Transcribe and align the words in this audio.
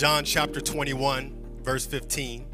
John 0.00 0.24
chapter 0.24 0.62
21, 0.62 1.58
verse 1.62 1.84
15. 1.84 2.46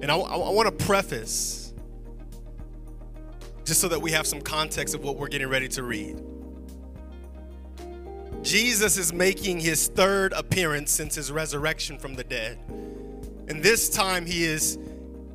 And 0.00 0.12
I, 0.12 0.14
I, 0.14 0.50
want 0.50 0.68
to 0.78 0.84
preface, 0.84 1.74
just 3.64 3.80
so 3.80 3.88
that 3.88 4.00
we 4.00 4.12
have 4.12 4.28
some 4.28 4.40
context 4.40 4.94
of 4.94 5.02
what 5.02 5.16
we're 5.16 5.26
getting 5.26 5.48
ready 5.48 5.66
to 5.70 5.82
read. 5.82 6.22
Jesus 8.42 8.96
is 8.96 9.12
making 9.12 9.58
his 9.58 9.88
third 9.88 10.32
appearance 10.34 10.92
since 10.92 11.16
his 11.16 11.32
resurrection 11.32 11.98
from 11.98 12.14
the 12.14 12.22
dead. 12.22 12.60
And 13.48 13.60
this 13.60 13.88
time 13.88 14.24
he 14.24 14.44
is 14.44 14.78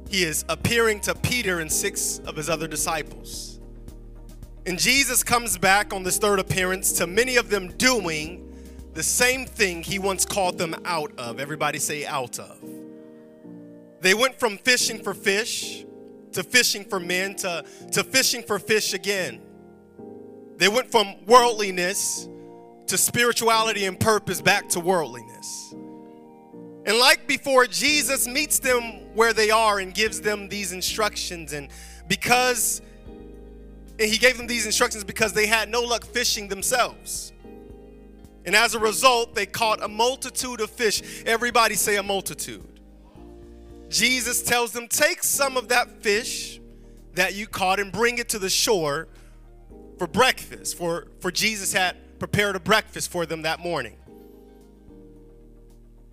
he 0.07 0.23
is 0.23 0.45
appearing 0.47 1.01
to 1.01 1.13
Peter 1.13 1.59
and 1.59 1.69
six 1.69 2.19
of 2.19 2.37
his 2.37 2.49
other 2.49 2.69
disciples. 2.69 3.08
And 4.69 4.77
Jesus 4.77 5.23
comes 5.23 5.57
back 5.57 5.93
on 5.93 6.03
this 6.03 6.19
third 6.19 6.37
appearance 6.37 6.91
to 6.99 7.07
many 7.07 7.37
of 7.37 7.49
them 7.49 7.69
doing 7.77 8.55
the 8.93 9.01
same 9.01 9.47
thing 9.47 9.81
he 9.81 9.97
once 9.97 10.25
called 10.25 10.59
them 10.59 10.75
out 10.85 11.11
of. 11.17 11.39
Everybody 11.39 11.79
say 11.79 12.05
out 12.05 12.37
of. 12.37 12.63
They 14.01 14.13
went 14.13 14.39
from 14.39 14.59
fishing 14.59 15.01
for 15.01 15.15
fish 15.15 15.83
to 16.33 16.43
fishing 16.43 16.85
for 16.85 16.99
men 16.99 17.35
to, 17.37 17.65
to 17.93 18.03
fishing 18.03 18.43
for 18.43 18.59
fish 18.59 18.93
again. 18.93 19.41
They 20.57 20.67
went 20.67 20.91
from 20.91 21.15
worldliness 21.25 22.29
to 22.85 22.95
spirituality 22.95 23.85
and 23.85 23.99
purpose 23.99 24.39
back 24.39 24.69
to 24.69 24.79
worldliness. 24.79 25.73
And 26.85 26.95
like 26.99 27.25
before, 27.25 27.65
Jesus 27.65 28.27
meets 28.27 28.59
them 28.59 28.83
where 29.15 29.33
they 29.33 29.49
are 29.49 29.79
and 29.79 29.95
gives 29.95 30.21
them 30.21 30.47
these 30.47 30.73
instructions. 30.73 31.53
And 31.53 31.69
because 32.07 32.83
and 33.99 34.09
he 34.09 34.17
gave 34.17 34.37
them 34.37 34.47
these 34.47 34.65
instructions 34.65 35.03
because 35.03 35.33
they 35.33 35.45
had 35.45 35.69
no 35.69 35.81
luck 35.81 36.05
fishing 36.05 36.47
themselves. 36.47 37.33
And 38.45 38.55
as 38.55 38.73
a 38.73 38.79
result, 38.79 39.35
they 39.35 39.45
caught 39.45 39.83
a 39.83 39.89
multitude 39.89 40.61
of 40.61 40.69
fish. 40.69 41.23
Everybody 41.25 41.75
say 41.75 41.97
a 41.97 42.03
multitude. 42.03 42.65
Jesus 43.89 44.41
tells 44.41 44.71
them, 44.71 44.87
Take 44.87 45.21
some 45.23 45.57
of 45.57 45.67
that 45.67 46.01
fish 46.01 46.61
that 47.15 47.35
you 47.35 47.45
caught 47.45 47.79
and 47.79 47.91
bring 47.91 48.17
it 48.17 48.29
to 48.29 48.39
the 48.39 48.49
shore 48.49 49.09
for 49.97 50.07
breakfast. 50.07 50.77
For, 50.77 51.07
for 51.19 51.31
Jesus 51.31 51.73
had 51.73 51.97
prepared 52.19 52.55
a 52.55 52.59
breakfast 52.59 53.11
for 53.11 53.25
them 53.25 53.41
that 53.41 53.59
morning. 53.59 53.97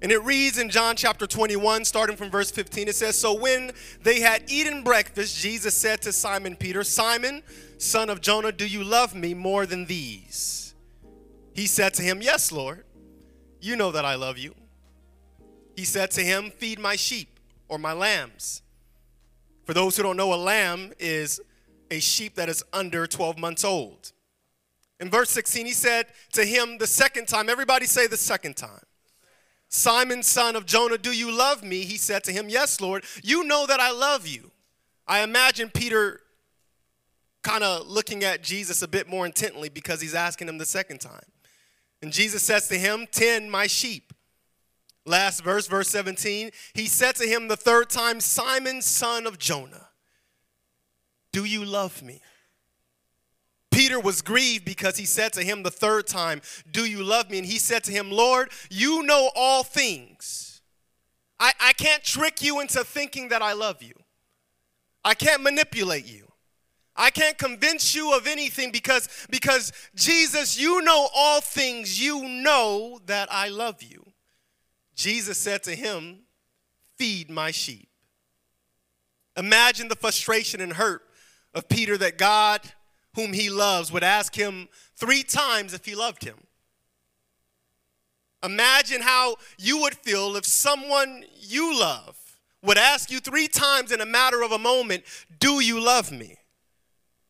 And 0.02 0.12
it 0.12 0.22
reads 0.24 0.58
in 0.58 0.68
John 0.68 0.96
chapter 0.96 1.26
21, 1.26 1.84
starting 1.84 2.16
from 2.16 2.30
verse 2.30 2.50
15, 2.50 2.88
it 2.88 2.94
says, 2.94 3.18
So 3.18 3.34
when 3.34 3.72
they 4.02 4.20
had 4.20 4.42
eaten 4.48 4.82
breakfast, 4.82 5.40
Jesus 5.40 5.74
said 5.74 6.02
to 6.02 6.12
Simon 6.12 6.54
Peter, 6.54 6.84
Simon, 6.84 7.42
son 7.78 8.10
of 8.10 8.20
Jonah, 8.20 8.52
do 8.52 8.66
you 8.66 8.82
love 8.82 9.14
me 9.14 9.34
more 9.34 9.66
than 9.66 9.86
these? 9.86 10.74
He 11.54 11.66
said 11.66 11.94
to 11.94 12.02
him, 12.02 12.20
Yes, 12.20 12.52
Lord. 12.52 12.84
You 13.60 13.76
know 13.76 13.90
that 13.92 14.04
I 14.04 14.14
love 14.14 14.38
you. 14.38 14.54
He 15.74 15.84
said 15.84 16.10
to 16.12 16.22
him, 16.22 16.50
Feed 16.50 16.78
my 16.78 16.96
sheep 16.96 17.40
or 17.68 17.78
my 17.78 17.92
lambs. 17.92 18.62
For 19.64 19.74
those 19.74 19.96
who 19.96 20.02
don't 20.02 20.16
know, 20.16 20.32
a 20.32 20.36
lamb 20.36 20.92
is 20.98 21.40
a 21.90 21.98
sheep 21.98 22.34
that 22.36 22.48
is 22.48 22.62
under 22.72 23.06
12 23.06 23.38
months 23.38 23.64
old. 23.64 24.12
In 25.00 25.10
verse 25.10 25.30
16, 25.30 25.66
he 25.66 25.72
said 25.72 26.06
to 26.32 26.44
him 26.44 26.78
the 26.78 26.86
second 26.86 27.28
time, 27.28 27.48
everybody 27.48 27.86
say 27.86 28.06
the 28.06 28.16
second 28.16 28.56
time. 28.56 28.82
Simon, 29.68 30.22
son 30.22 30.56
of 30.56 30.64
Jonah, 30.64 30.96
do 30.96 31.10
you 31.10 31.30
love 31.30 31.62
me? 31.62 31.82
He 31.82 31.96
said 31.96 32.22
to 32.24 32.32
him, 32.32 32.48
Yes, 32.48 32.80
Lord. 32.80 33.04
You 33.22 33.44
know 33.44 33.66
that 33.66 33.80
I 33.80 33.90
love 33.90 34.26
you. 34.26 34.52
I 35.06 35.22
imagine 35.22 35.70
Peter 35.70 36.20
kind 37.46 37.62
of 37.62 37.86
looking 37.86 38.24
at 38.24 38.42
Jesus 38.42 38.82
a 38.82 38.88
bit 38.88 39.08
more 39.08 39.24
intently 39.24 39.68
because 39.68 40.00
he's 40.00 40.16
asking 40.16 40.48
him 40.48 40.58
the 40.58 40.66
second 40.66 41.00
time. 41.00 41.24
And 42.02 42.12
Jesus 42.12 42.42
says 42.42 42.66
to 42.68 42.74
him, 42.74 43.06
Tend 43.10 43.52
my 43.52 43.68
sheep. 43.68 44.12
Last 45.04 45.44
verse, 45.44 45.68
verse 45.68 45.88
17. 45.88 46.50
He 46.74 46.86
said 46.86 47.14
to 47.16 47.24
him 47.24 47.46
the 47.46 47.56
third 47.56 47.88
time, 47.88 48.18
Simon, 48.18 48.82
son 48.82 49.26
of 49.28 49.38
Jonah, 49.38 49.88
do 51.32 51.44
you 51.44 51.64
love 51.64 52.02
me? 52.02 52.20
Peter 53.70 54.00
was 54.00 54.22
grieved 54.22 54.64
because 54.64 54.96
he 54.96 55.04
said 55.04 55.32
to 55.34 55.42
him 55.42 55.62
the 55.62 55.70
third 55.70 56.08
time, 56.08 56.40
Do 56.68 56.84
you 56.84 57.04
love 57.04 57.30
me? 57.30 57.38
And 57.38 57.46
he 57.46 57.58
said 57.58 57.84
to 57.84 57.92
him, 57.92 58.10
Lord, 58.10 58.50
you 58.70 59.04
know 59.04 59.30
all 59.36 59.62
things. 59.62 60.62
I, 61.38 61.52
I 61.60 61.72
can't 61.74 62.02
trick 62.02 62.42
you 62.42 62.58
into 62.58 62.82
thinking 62.82 63.28
that 63.28 63.42
I 63.42 63.52
love 63.52 63.82
you. 63.82 63.92
I 65.04 65.14
can't 65.14 65.42
manipulate 65.42 66.06
you. 66.06 66.25
I 66.96 67.10
can't 67.10 67.36
convince 67.36 67.94
you 67.94 68.16
of 68.16 68.26
anything 68.26 68.72
because, 68.72 69.08
because 69.30 69.72
Jesus, 69.94 70.58
you 70.58 70.80
know 70.82 71.08
all 71.14 71.40
things. 71.40 72.00
You 72.00 72.26
know 72.26 73.00
that 73.06 73.28
I 73.30 73.48
love 73.48 73.82
you. 73.82 74.04
Jesus 74.94 75.38
said 75.38 75.62
to 75.64 75.74
him, 75.74 76.20
Feed 76.96 77.30
my 77.30 77.50
sheep. 77.50 77.88
Imagine 79.36 79.88
the 79.88 79.96
frustration 79.96 80.62
and 80.62 80.72
hurt 80.72 81.02
of 81.54 81.68
Peter 81.68 81.98
that 81.98 82.16
God 82.16 82.62
whom 83.14 83.32
he 83.32 83.50
loves 83.50 83.90
would 83.90 84.04
ask 84.04 84.34
him 84.34 84.68
three 84.94 85.22
times 85.22 85.74
if 85.74 85.84
he 85.84 85.94
loved 85.94 86.24
him. 86.24 86.36
Imagine 88.42 89.00
how 89.00 89.36
you 89.58 89.80
would 89.80 89.94
feel 89.94 90.36
if 90.36 90.44
someone 90.44 91.24
you 91.40 91.78
love 91.78 92.16
would 92.62 92.78
ask 92.78 93.10
you 93.10 93.20
three 93.20 93.48
times 93.48 93.90
in 93.90 94.00
a 94.00 94.06
matter 94.06 94.42
of 94.42 94.52
a 94.52 94.58
moment, 94.58 95.02
Do 95.38 95.60
you 95.60 95.80
love 95.80 96.12
me? 96.12 96.36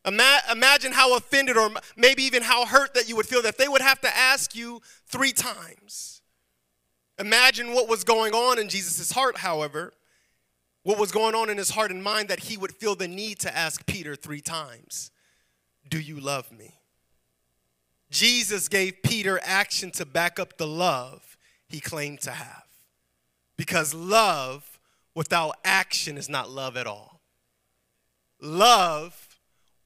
Ima- 0.07 0.41
imagine 0.51 0.93
how 0.93 1.17
offended 1.17 1.57
or 1.57 1.69
maybe 1.97 2.23
even 2.23 2.41
how 2.41 2.65
hurt 2.65 2.93
that 2.93 3.09
you 3.09 3.15
would 3.17 3.27
feel 3.27 3.41
that 3.41 3.57
they 3.57 3.67
would 3.67 3.81
have 3.81 3.99
to 4.01 4.17
ask 4.17 4.55
you 4.55 4.81
three 5.05 5.33
times. 5.33 6.21
Imagine 7.19 7.73
what 7.73 7.89
was 7.89 8.03
going 8.03 8.33
on 8.33 8.57
in 8.57 8.69
Jesus' 8.69 9.11
heart, 9.11 9.39
however, 9.39 9.93
what 10.83 10.97
was 10.97 11.11
going 11.11 11.35
on 11.35 11.49
in 11.49 11.57
his 11.57 11.71
heart 11.71 11.91
and 11.91 12.01
mind 12.01 12.29
that 12.29 12.41
he 12.41 12.55
would 12.55 12.71
feel 12.71 12.95
the 12.95 13.07
need 13.07 13.39
to 13.39 13.55
ask 13.55 13.85
Peter 13.85 14.15
three 14.15 14.39
times. 14.39 15.11
Do 15.89 15.99
you 15.99 16.19
love 16.19 16.51
me? 16.51 16.75
Jesus 18.09 18.69
gave 18.69 19.03
Peter 19.03 19.41
action 19.43 19.91
to 19.91 20.05
back 20.05 20.39
up 20.39 20.57
the 20.57 20.67
love 20.67 21.37
he 21.67 21.81
claimed 21.81 22.21
to 22.21 22.31
have. 22.31 22.63
Because 23.57 23.93
love 23.93 24.79
without 25.13 25.55
action 25.65 26.17
is 26.17 26.29
not 26.29 26.49
love 26.49 26.77
at 26.77 26.87
all. 26.87 27.19
Love 28.39 29.26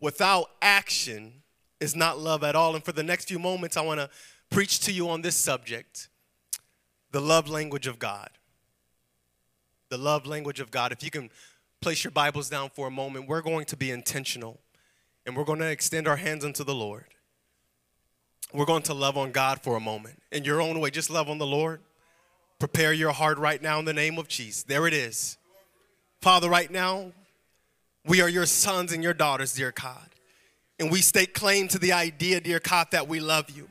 without 0.01 0.50
action 0.62 1.31
is 1.79 1.95
not 1.95 2.19
love 2.19 2.44
at 2.44 2.56
all. 2.56 2.75
And 2.75 2.84
for 2.84 2.91
the 2.91 3.03
next 3.03 3.29
few 3.29 3.39
moments, 3.39 3.78
I 3.78 3.81
want 3.81 4.00
to 4.00 4.09
preach 4.50 4.81
to 4.81 4.91
you 4.91 5.09
on 5.09 5.22
this 5.22 5.35
subject 5.35 6.09
the 7.12 7.22
love 7.22 7.50
language 7.50 7.88
of 7.88 8.00
God. 8.00 8.29
The 9.90 9.97
love 9.97 10.25
language 10.25 10.59
of 10.59 10.72
God. 10.72 10.91
If 10.91 11.03
you 11.03 11.11
can 11.11 11.29
place 11.81 12.03
your 12.03 12.11
Bibles 12.11 12.50
down 12.50 12.69
for 12.69 12.88
a 12.88 12.91
moment, 12.91 13.28
we're 13.28 13.41
going 13.41 13.66
to 13.66 13.78
be 13.78 13.91
intentional 13.91 14.59
and 15.25 15.35
we're 15.35 15.44
going 15.44 15.59
to 15.59 15.69
extend 15.69 16.07
our 16.07 16.16
hands 16.16 16.45
unto 16.45 16.63
the 16.63 16.73
Lord. 16.73 17.06
We're 18.53 18.66
going 18.66 18.84
to 18.84 18.94
love 18.94 19.17
on 19.17 19.31
God 19.31 19.61
for 19.61 19.75
a 19.75 19.79
moment. 19.79 20.22
In 20.31 20.44
your 20.44 20.61
own 20.61 20.79
way, 20.79 20.90
just 20.90 21.09
love 21.09 21.29
on 21.29 21.38
the 21.38 21.45
Lord. 21.45 21.81
Prepare 22.59 22.94
your 22.94 23.11
heart 23.11 23.38
right 23.38 23.61
now 23.61 23.79
in 23.79 23.85
the 23.85 23.94
name 23.94 24.17
of 24.17 24.28
Jesus. 24.28 24.63
There 24.63 24.88
it 24.88 24.94
is. 24.94 25.38
Father, 26.22 26.50
right 26.50 26.69
now, 26.69 27.11
we 28.06 28.22
are 28.22 28.29
your 28.29 28.45
sons 28.45 28.91
and 28.91 29.03
your 29.03 29.14
daughters, 29.14 29.53
dear 29.53 29.72
God. 29.72 30.09
And 30.79 30.91
we 30.91 31.02
stake 31.02 31.34
claim 31.34 31.67
to 31.70 31.79
the 31.79 31.93
idea, 31.93 32.41
dear 32.41 32.59
God, 32.59 32.87
that 32.91 33.08
we 33.08 33.20
love 33.20 33.49
you. 33.49 33.70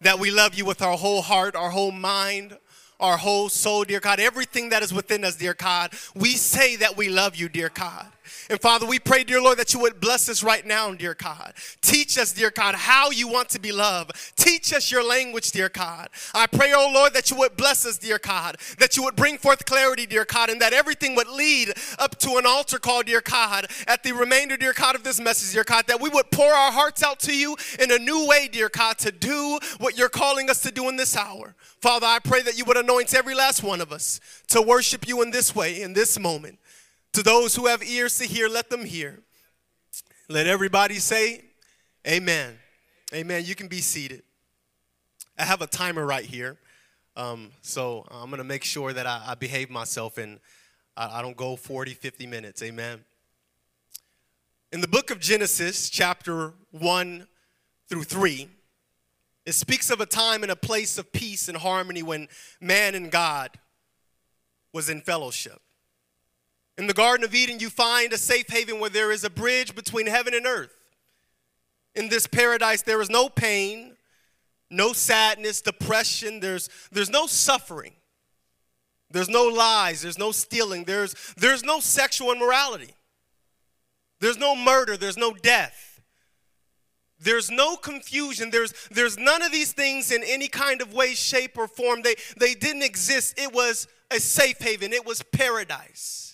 That 0.00 0.18
we 0.18 0.30
love 0.30 0.54
you 0.54 0.64
with 0.64 0.82
our 0.82 0.96
whole 0.96 1.22
heart, 1.22 1.54
our 1.54 1.70
whole 1.70 1.92
mind, 1.92 2.56
our 2.98 3.16
whole 3.16 3.48
soul, 3.48 3.84
dear 3.84 4.00
God. 4.00 4.18
Everything 4.18 4.70
that 4.70 4.82
is 4.82 4.92
within 4.92 5.24
us, 5.24 5.36
dear 5.36 5.54
God. 5.54 5.92
We 6.14 6.30
say 6.30 6.76
that 6.76 6.96
we 6.96 7.08
love 7.08 7.36
you, 7.36 7.48
dear 7.48 7.70
God. 7.72 8.06
And 8.48 8.60
Father, 8.60 8.86
we 8.86 8.98
pray, 8.98 9.24
dear 9.24 9.40
Lord, 9.40 9.58
that 9.58 9.74
you 9.74 9.80
would 9.80 10.00
bless 10.00 10.28
us 10.28 10.42
right 10.42 10.64
now, 10.64 10.92
dear 10.94 11.14
God. 11.14 11.54
Teach 11.82 12.18
us, 12.18 12.32
dear 12.32 12.50
God, 12.50 12.74
how 12.74 13.10
you 13.10 13.28
want 13.28 13.48
to 13.50 13.60
be 13.60 13.72
loved. 13.72 14.12
Teach 14.36 14.72
us 14.72 14.90
your 14.90 15.06
language, 15.06 15.50
dear 15.52 15.68
God. 15.68 16.08
I 16.34 16.46
pray, 16.46 16.72
oh 16.74 16.90
Lord, 16.92 17.14
that 17.14 17.30
you 17.30 17.36
would 17.38 17.56
bless 17.56 17.86
us, 17.86 17.98
dear 17.98 18.18
God, 18.18 18.56
that 18.78 18.96
you 18.96 19.02
would 19.04 19.16
bring 19.16 19.38
forth 19.38 19.64
clarity, 19.64 20.06
dear 20.06 20.24
God, 20.24 20.50
and 20.50 20.60
that 20.60 20.72
everything 20.72 21.14
would 21.14 21.28
lead 21.28 21.72
up 21.98 22.18
to 22.18 22.36
an 22.36 22.46
altar 22.46 22.78
call, 22.78 23.02
dear 23.02 23.20
God, 23.20 23.66
at 23.86 24.02
the 24.02 24.12
remainder, 24.12 24.56
dear 24.56 24.72
God, 24.72 24.94
of 24.94 25.04
this 25.04 25.20
message, 25.20 25.52
dear 25.52 25.64
God, 25.64 25.86
that 25.86 26.00
we 26.00 26.08
would 26.08 26.30
pour 26.30 26.52
our 26.52 26.72
hearts 26.72 27.02
out 27.02 27.20
to 27.20 27.36
you 27.36 27.56
in 27.78 27.90
a 27.90 27.98
new 27.98 28.26
way, 28.26 28.48
dear 28.50 28.68
God, 28.68 28.98
to 28.98 29.12
do 29.12 29.58
what 29.78 29.96
you're 29.96 30.08
calling 30.08 30.50
us 30.50 30.60
to 30.62 30.70
do 30.70 30.88
in 30.88 30.96
this 30.96 31.16
hour. 31.16 31.54
Father, 31.80 32.06
I 32.06 32.18
pray 32.18 32.42
that 32.42 32.58
you 32.58 32.64
would 32.66 32.76
anoint 32.76 33.14
every 33.14 33.34
last 33.34 33.62
one 33.62 33.80
of 33.80 33.92
us 33.92 34.20
to 34.48 34.60
worship 34.60 35.08
you 35.08 35.22
in 35.22 35.30
this 35.30 35.54
way, 35.54 35.80
in 35.80 35.94
this 35.94 36.18
moment. 36.18 36.58
To 37.14 37.22
those 37.22 37.56
who 37.56 37.66
have 37.66 37.82
ears 37.82 38.18
to 38.18 38.24
hear, 38.24 38.48
let 38.48 38.70
them 38.70 38.84
hear. 38.84 39.20
Let 40.28 40.46
everybody 40.46 40.96
say, 40.96 41.42
Amen. 42.06 42.58
Amen. 43.12 43.44
You 43.44 43.54
can 43.54 43.68
be 43.68 43.80
seated. 43.80 44.22
I 45.38 45.44
have 45.44 45.60
a 45.60 45.66
timer 45.66 46.06
right 46.06 46.24
here. 46.24 46.56
Um, 47.16 47.50
so 47.60 48.06
I'm 48.10 48.30
going 48.30 48.38
to 48.38 48.44
make 48.44 48.64
sure 48.64 48.92
that 48.92 49.06
I, 49.06 49.22
I 49.28 49.34
behave 49.34 49.68
myself 49.68 50.16
and 50.16 50.38
I, 50.96 51.18
I 51.18 51.22
don't 51.22 51.36
go 51.36 51.56
40, 51.56 51.92
50 51.92 52.26
minutes. 52.26 52.62
Amen. 52.62 53.04
In 54.72 54.80
the 54.80 54.88
book 54.88 55.10
of 55.10 55.18
Genesis, 55.18 55.90
chapter 55.90 56.52
1 56.70 57.26
through 57.88 58.04
3, 58.04 58.48
it 59.44 59.52
speaks 59.52 59.90
of 59.90 60.00
a 60.00 60.06
time 60.06 60.42
and 60.42 60.52
a 60.52 60.56
place 60.56 60.96
of 60.96 61.12
peace 61.12 61.48
and 61.48 61.58
harmony 61.58 62.02
when 62.02 62.28
man 62.60 62.94
and 62.94 63.10
God 63.10 63.50
was 64.72 64.88
in 64.88 65.00
fellowship. 65.00 65.60
In 66.78 66.86
the 66.86 66.94
Garden 66.94 67.24
of 67.24 67.34
Eden, 67.34 67.58
you 67.58 67.70
find 67.70 68.12
a 68.12 68.18
safe 68.18 68.48
haven 68.48 68.80
where 68.80 68.90
there 68.90 69.12
is 69.12 69.24
a 69.24 69.30
bridge 69.30 69.74
between 69.74 70.06
heaven 70.06 70.34
and 70.34 70.46
earth. 70.46 70.74
In 71.94 72.08
this 72.08 72.26
paradise, 72.26 72.82
there 72.82 73.00
is 73.00 73.10
no 73.10 73.28
pain, 73.28 73.96
no 74.70 74.92
sadness, 74.92 75.60
depression, 75.60 76.40
there's, 76.40 76.68
there's 76.92 77.10
no 77.10 77.26
suffering. 77.26 77.92
There's 79.10 79.28
no 79.28 79.44
lies, 79.46 80.02
there's 80.02 80.18
no 80.18 80.30
stealing, 80.30 80.84
there's, 80.84 81.14
there's 81.36 81.64
no 81.64 81.80
sexual 81.80 82.32
immorality. 82.32 82.94
There's 84.20 84.38
no 84.38 84.54
murder, 84.54 84.96
there's 84.96 85.16
no 85.16 85.32
death. 85.32 85.90
There's 87.18 87.50
no 87.50 87.76
confusion. 87.76 88.50
There's, 88.50 88.72
there's 88.90 89.18
none 89.18 89.42
of 89.42 89.52
these 89.52 89.72
things 89.72 90.10
in 90.10 90.22
any 90.24 90.48
kind 90.48 90.80
of 90.80 90.94
way, 90.94 91.14
shape, 91.14 91.58
or 91.58 91.68
form. 91.68 92.00
They, 92.02 92.14
they 92.38 92.54
didn't 92.54 92.82
exist. 92.82 93.38
It 93.38 93.52
was 93.52 93.86
a 94.10 94.18
safe 94.18 94.58
haven, 94.58 94.92
it 94.92 95.04
was 95.04 95.22
paradise. 95.22 96.29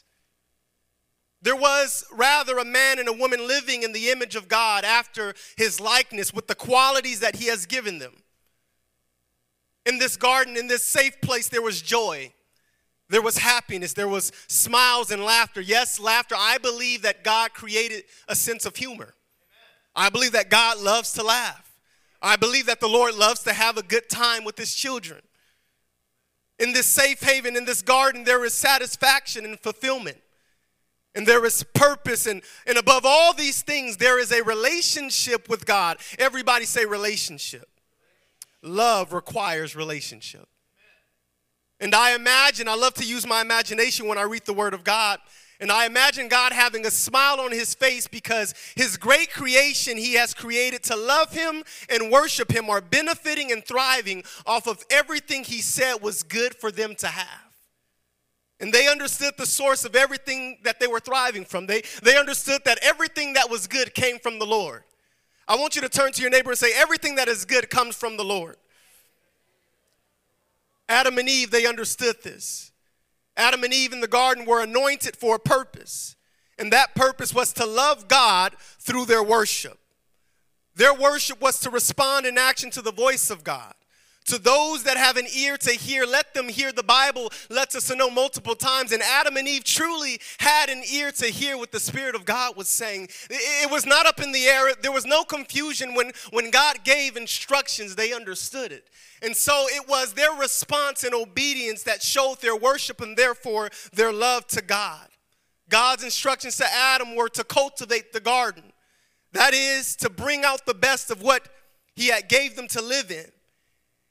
There 1.46 1.54
was 1.54 2.04
rather 2.10 2.58
a 2.58 2.64
man 2.64 2.98
and 2.98 3.06
a 3.06 3.12
woman 3.12 3.46
living 3.46 3.84
in 3.84 3.92
the 3.92 4.10
image 4.10 4.34
of 4.34 4.48
God 4.48 4.84
after 4.84 5.32
his 5.56 5.78
likeness 5.78 6.34
with 6.34 6.48
the 6.48 6.56
qualities 6.56 7.20
that 7.20 7.36
he 7.36 7.46
has 7.46 7.66
given 7.66 8.00
them. 8.00 8.14
In 9.84 9.98
this 9.98 10.16
garden, 10.16 10.56
in 10.56 10.66
this 10.66 10.82
safe 10.82 11.20
place, 11.20 11.48
there 11.48 11.62
was 11.62 11.82
joy. 11.82 12.32
There 13.10 13.22
was 13.22 13.38
happiness. 13.38 13.92
There 13.92 14.08
was 14.08 14.32
smiles 14.48 15.12
and 15.12 15.22
laughter. 15.22 15.60
Yes, 15.60 16.00
laughter. 16.00 16.34
I 16.36 16.58
believe 16.58 17.02
that 17.02 17.22
God 17.22 17.54
created 17.54 18.02
a 18.26 18.34
sense 18.34 18.66
of 18.66 18.74
humor. 18.74 19.14
I 19.94 20.08
believe 20.08 20.32
that 20.32 20.50
God 20.50 20.80
loves 20.80 21.12
to 21.12 21.22
laugh. 21.22 21.78
I 22.20 22.34
believe 22.34 22.66
that 22.66 22.80
the 22.80 22.88
Lord 22.88 23.14
loves 23.14 23.44
to 23.44 23.52
have 23.52 23.76
a 23.76 23.84
good 23.84 24.08
time 24.08 24.42
with 24.42 24.58
his 24.58 24.74
children. 24.74 25.20
In 26.58 26.72
this 26.72 26.86
safe 26.86 27.22
haven, 27.22 27.54
in 27.54 27.66
this 27.66 27.82
garden, 27.82 28.24
there 28.24 28.44
is 28.44 28.52
satisfaction 28.52 29.44
and 29.44 29.60
fulfillment 29.60 30.18
and 31.16 31.26
there 31.26 31.44
is 31.44 31.64
purpose 31.74 32.26
and, 32.26 32.42
and 32.66 32.78
above 32.78 33.04
all 33.04 33.32
these 33.32 33.62
things 33.62 33.96
there 33.96 34.20
is 34.20 34.30
a 34.30 34.42
relationship 34.42 35.48
with 35.48 35.66
god. 35.66 35.98
Everybody 36.18 36.66
say 36.66 36.84
relationship. 36.84 37.68
Love 38.62 39.12
requires 39.12 39.74
relationship. 39.74 40.46
And 41.80 41.94
i 41.94 42.14
imagine 42.14 42.68
i 42.68 42.74
love 42.74 42.94
to 42.94 43.04
use 43.04 43.26
my 43.26 43.40
imagination 43.40 44.06
when 44.06 44.18
i 44.18 44.22
read 44.22 44.44
the 44.44 44.54
word 44.54 44.74
of 44.74 44.84
god 44.84 45.18
and 45.58 45.72
I 45.72 45.86
imagine 45.86 46.28
God 46.28 46.52
having 46.52 46.84
a 46.84 46.90
smile 46.90 47.40
on 47.40 47.50
his 47.50 47.74
face 47.74 48.06
because 48.06 48.54
his 48.74 48.96
great 48.96 49.32
creation 49.32 49.96
he 49.96 50.14
has 50.14 50.34
created 50.34 50.82
to 50.84 50.96
love 50.96 51.32
him 51.32 51.62
and 51.88 52.10
worship 52.10 52.52
him 52.52 52.68
are 52.68 52.80
benefiting 52.80 53.52
and 53.52 53.64
thriving 53.64 54.22
off 54.44 54.66
of 54.66 54.84
everything 54.90 55.44
he 55.44 55.62
said 55.62 56.02
was 56.02 56.22
good 56.22 56.54
for 56.54 56.70
them 56.70 56.94
to 56.96 57.06
have. 57.06 57.45
And 58.58 58.72
they 58.72 58.88
understood 58.88 59.34
the 59.36 59.46
source 59.46 59.84
of 59.84 59.94
everything 59.94 60.58
that 60.64 60.80
they 60.80 60.86
were 60.86 61.00
thriving 61.00 61.44
from. 61.44 61.66
They, 61.66 61.82
they 62.02 62.16
understood 62.16 62.62
that 62.64 62.78
everything 62.82 63.34
that 63.34 63.50
was 63.50 63.66
good 63.66 63.94
came 63.94 64.18
from 64.18 64.38
the 64.38 64.46
Lord. 64.46 64.84
I 65.46 65.56
want 65.56 65.76
you 65.76 65.82
to 65.82 65.88
turn 65.88 66.12
to 66.12 66.22
your 66.22 66.30
neighbor 66.30 66.50
and 66.50 66.58
say, 66.58 66.72
Everything 66.74 67.16
that 67.16 67.28
is 67.28 67.44
good 67.44 67.68
comes 67.70 67.96
from 67.96 68.16
the 68.16 68.24
Lord. 68.24 68.56
Adam 70.88 71.18
and 71.18 71.28
Eve, 71.28 71.50
they 71.50 71.66
understood 71.66 72.16
this. 72.22 72.72
Adam 73.36 73.62
and 73.64 73.74
Eve 73.74 73.92
in 73.92 74.00
the 74.00 74.08
garden 74.08 74.46
were 74.46 74.62
anointed 74.62 75.16
for 75.16 75.36
a 75.36 75.38
purpose, 75.40 76.16
and 76.58 76.72
that 76.72 76.94
purpose 76.94 77.34
was 77.34 77.52
to 77.54 77.66
love 77.66 78.08
God 78.08 78.54
through 78.78 79.04
their 79.04 79.22
worship. 79.22 79.78
Their 80.74 80.94
worship 80.94 81.40
was 81.40 81.60
to 81.60 81.70
respond 81.70 82.26
in 82.26 82.38
action 82.38 82.70
to 82.70 82.82
the 82.82 82.92
voice 82.92 83.30
of 83.30 83.44
God. 83.44 83.74
To 84.26 84.38
those 84.38 84.82
that 84.82 84.96
have 84.96 85.16
an 85.16 85.26
ear 85.36 85.56
to 85.58 85.70
hear, 85.70 86.04
let 86.04 86.34
them 86.34 86.48
hear. 86.48 86.72
The 86.72 86.82
Bible 86.82 87.30
lets 87.48 87.76
us 87.76 87.94
know 87.94 88.10
multiple 88.10 88.56
times. 88.56 88.90
And 88.90 89.02
Adam 89.02 89.36
and 89.36 89.46
Eve 89.46 89.62
truly 89.62 90.18
had 90.38 90.68
an 90.68 90.82
ear 90.92 91.12
to 91.12 91.26
hear 91.26 91.56
what 91.56 91.70
the 91.70 91.78
Spirit 91.78 92.16
of 92.16 92.24
God 92.24 92.56
was 92.56 92.68
saying. 92.68 93.08
It 93.30 93.70
was 93.70 93.86
not 93.86 94.06
up 94.06 94.20
in 94.20 94.32
the 94.32 94.46
air. 94.46 94.74
There 94.82 94.90
was 94.90 95.06
no 95.06 95.22
confusion 95.22 95.94
when, 95.94 96.12
when 96.30 96.50
God 96.50 96.78
gave 96.82 97.16
instructions, 97.16 97.94
they 97.94 98.12
understood 98.12 98.72
it. 98.72 98.88
And 99.22 99.34
so 99.34 99.66
it 99.68 99.88
was 99.88 100.12
their 100.12 100.32
response 100.32 101.04
and 101.04 101.14
obedience 101.14 101.84
that 101.84 102.02
showed 102.02 102.40
their 102.40 102.56
worship 102.56 103.00
and 103.00 103.16
therefore 103.16 103.70
their 103.92 104.12
love 104.12 104.46
to 104.48 104.62
God. 104.62 105.06
God's 105.68 106.04
instructions 106.04 106.56
to 106.58 106.66
Adam 106.72 107.16
were 107.16 107.28
to 107.30 107.44
cultivate 107.44 108.12
the 108.12 108.20
garden. 108.20 108.72
That 109.32 109.54
is, 109.54 109.96
to 109.96 110.10
bring 110.10 110.44
out 110.44 110.66
the 110.66 110.74
best 110.74 111.10
of 111.10 111.22
what 111.22 111.48
he 111.94 112.08
had 112.08 112.28
gave 112.28 112.56
them 112.56 112.68
to 112.68 112.82
live 112.82 113.10
in. 113.10 113.26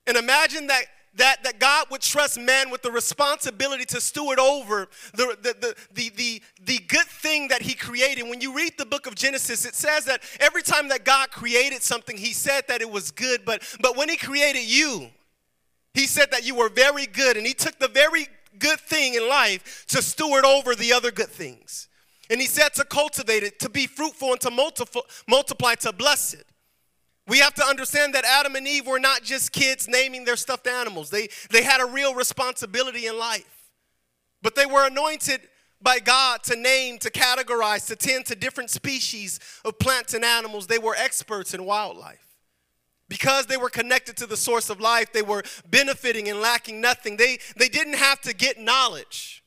And 0.07 0.17
imagine 0.17 0.67
that 0.67 0.85
that, 1.15 1.43
that 1.43 1.59
God 1.59 1.87
would 1.91 2.01
trust 2.01 2.39
man 2.39 2.69
with 2.69 2.81
the 2.81 2.91
responsibility 2.91 3.85
to 3.85 4.01
steward 4.01 4.37
over 4.39 4.87
the, 5.13 5.37
the, 5.41 5.75
the, 5.93 6.09
the, 6.15 6.41
the, 6.65 6.79
good 6.87 7.07
thing 7.07 7.47
that 7.47 7.61
he 7.61 7.73
created. 7.73 8.23
When 8.23 8.41
you 8.41 8.53
read 8.53 8.73
the 8.77 8.85
book 8.85 9.07
of 9.07 9.15
Genesis, 9.15 9.65
it 9.65 9.75
says 9.75 10.05
that 10.05 10.21
every 10.39 10.61
time 10.61 10.89
that 10.89 11.05
God 11.05 11.31
created 11.31 11.81
something, 11.81 12.17
he 12.17 12.33
said 12.33 12.65
that 12.67 12.81
it 12.81 12.89
was 12.89 13.11
good. 13.11 13.45
But, 13.45 13.63
but 13.79 13.95
when 13.95 14.09
he 14.09 14.17
created 14.17 14.63
you, 14.63 15.07
he 15.93 16.05
said 16.05 16.31
that 16.31 16.45
you 16.45 16.55
were 16.55 16.69
very 16.69 17.05
good. 17.05 17.37
And 17.37 17.47
he 17.47 17.53
took 17.53 17.79
the 17.79 17.87
very 17.87 18.27
good 18.59 18.79
thing 18.79 19.15
in 19.15 19.29
life 19.29 19.85
to 19.89 20.01
steward 20.01 20.43
over 20.43 20.75
the 20.75 20.91
other 20.91 21.11
good 21.11 21.29
things. 21.29 21.87
And 22.29 22.41
he 22.41 22.47
said 22.47 22.73
to 22.73 22.83
cultivate 22.83 23.43
it, 23.43 23.59
to 23.59 23.69
be 23.69 23.87
fruitful, 23.87 24.31
and 24.31 24.41
to 24.41 24.51
multiply, 25.27 25.75
to 25.75 25.93
bless 25.93 26.33
it. 26.33 26.45
We 27.27 27.39
have 27.39 27.55
to 27.55 27.63
understand 27.63 28.13
that 28.13 28.23
Adam 28.23 28.55
and 28.55 28.67
Eve 28.67 28.85
were 28.85 28.99
not 28.99 29.23
just 29.23 29.51
kids 29.51 29.87
naming 29.87 30.25
their 30.25 30.35
stuffed 30.35 30.67
animals. 30.67 31.09
They, 31.09 31.29
they 31.49 31.63
had 31.63 31.81
a 31.81 31.85
real 31.85 32.13
responsibility 32.13 33.07
in 33.07 33.17
life. 33.17 33.71
But 34.43 34.55
they 34.55 34.67
were 34.67 34.85
anointed 34.85 35.41
by 35.81 35.99
God 35.99 36.43
to 36.43 36.55
name, 36.55 36.99
to 36.99 37.09
categorize, 37.09 37.87
to 37.87 37.95
tend 37.95 38.27
to 38.27 38.35
different 38.35 38.69
species 38.69 39.39
of 39.63 39.79
plants 39.79 40.13
and 40.13 40.23
animals. 40.23 40.67
They 40.67 40.77
were 40.77 40.95
experts 40.95 41.53
in 41.53 41.65
wildlife. 41.65 42.21
Because 43.07 43.45
they 43.47 43.57
were 43.57 43.69
connected 43.69 44.17
to 44.17 44.27
the 44.27 44.37
source 44.37 44.69
of 44.69 44.79
life, 44.79 45.11
they 45.13 45.21
were 45.21 45.43
benefiting 45.69 46.27
and 46.29 46.41
lacking 46.41 46.81
nothing. 46.81 47.17
They, 47.17 47.39
they 47.55 47.69
didn't 47.69 47.95
have 47.95 48.21
to 48.21 48.33
get 48.33 48.59
knowledge. 48.59 49.43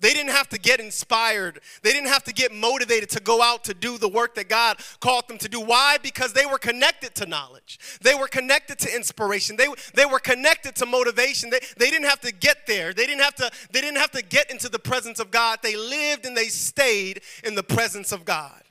They 0.00 0.12
didn't 0.12 0.30
have 0.30 0.48
to 0.50 0.58
get 0.58 0.78
inspired. 0.78 1.60
They 1.82 1.92
didn't 1.92 2.08
have 2.08 2.22
to 2.24 2.32
get 2.32 2.52
motivated 2.54 3.10
to 3.10 3.20
go 3.20 3.42
out 3.42 3.64
to 3.64 3.74
do 3.74 3.98
the 3.98 4.08
work 4.08 4.36
that 4.36 4.48
God 4.48 4.78
called 5.00 5.26
them 5.26 5.38
to 5.38 5.48
do. 5.48 5.60
Why? 5.60 5.98
Because 6.00 6.32
they 6.32 6.46
were 6.46 6.58
connected 6.58 7.16
to 7.16 7.26
knowledge. 7.26 7.80
They 8.00 8.14
were 8.14 8.28
connected 8.28 8.78
to 8.80 8.94
inspiration. 8.94 9.56
They, 9.56 9.66
they 9.94 10.06
were 10.06 10.20
connected 10.20 10.76
to 10.76 10.86
motivation. 10.86 11.50
They, 11.50 11.60
they 11.76 11.90
didn't 11.90 12.08
have 12.08 12.20
to 12.20 12.32
get 12.32 12.66
there. 12.66 12.92
They 12.92 13.06
didn't 13.06 13.22
have 13.22 13.34
to, 13.36 13.50
they 13.72 13.80
didn't 13.80 13.98
have 13.98 14.12
to 14.12 14.22
get 14.22 14.50
into 14.50 14.68
the 14.68 14.78
presence 14.78 15.18
of 15.18 15.32
God. 15.32 15.58
They 15.62 15.76
lived 15.76 16.26
and 16.26 16.36
they 16.36 16.48
stayed 16.48 17.22
in 17.42 17.56
the 17.56 17.64
presence 17.64 18.12
of 18.12 18.24
God. 18.24 18.62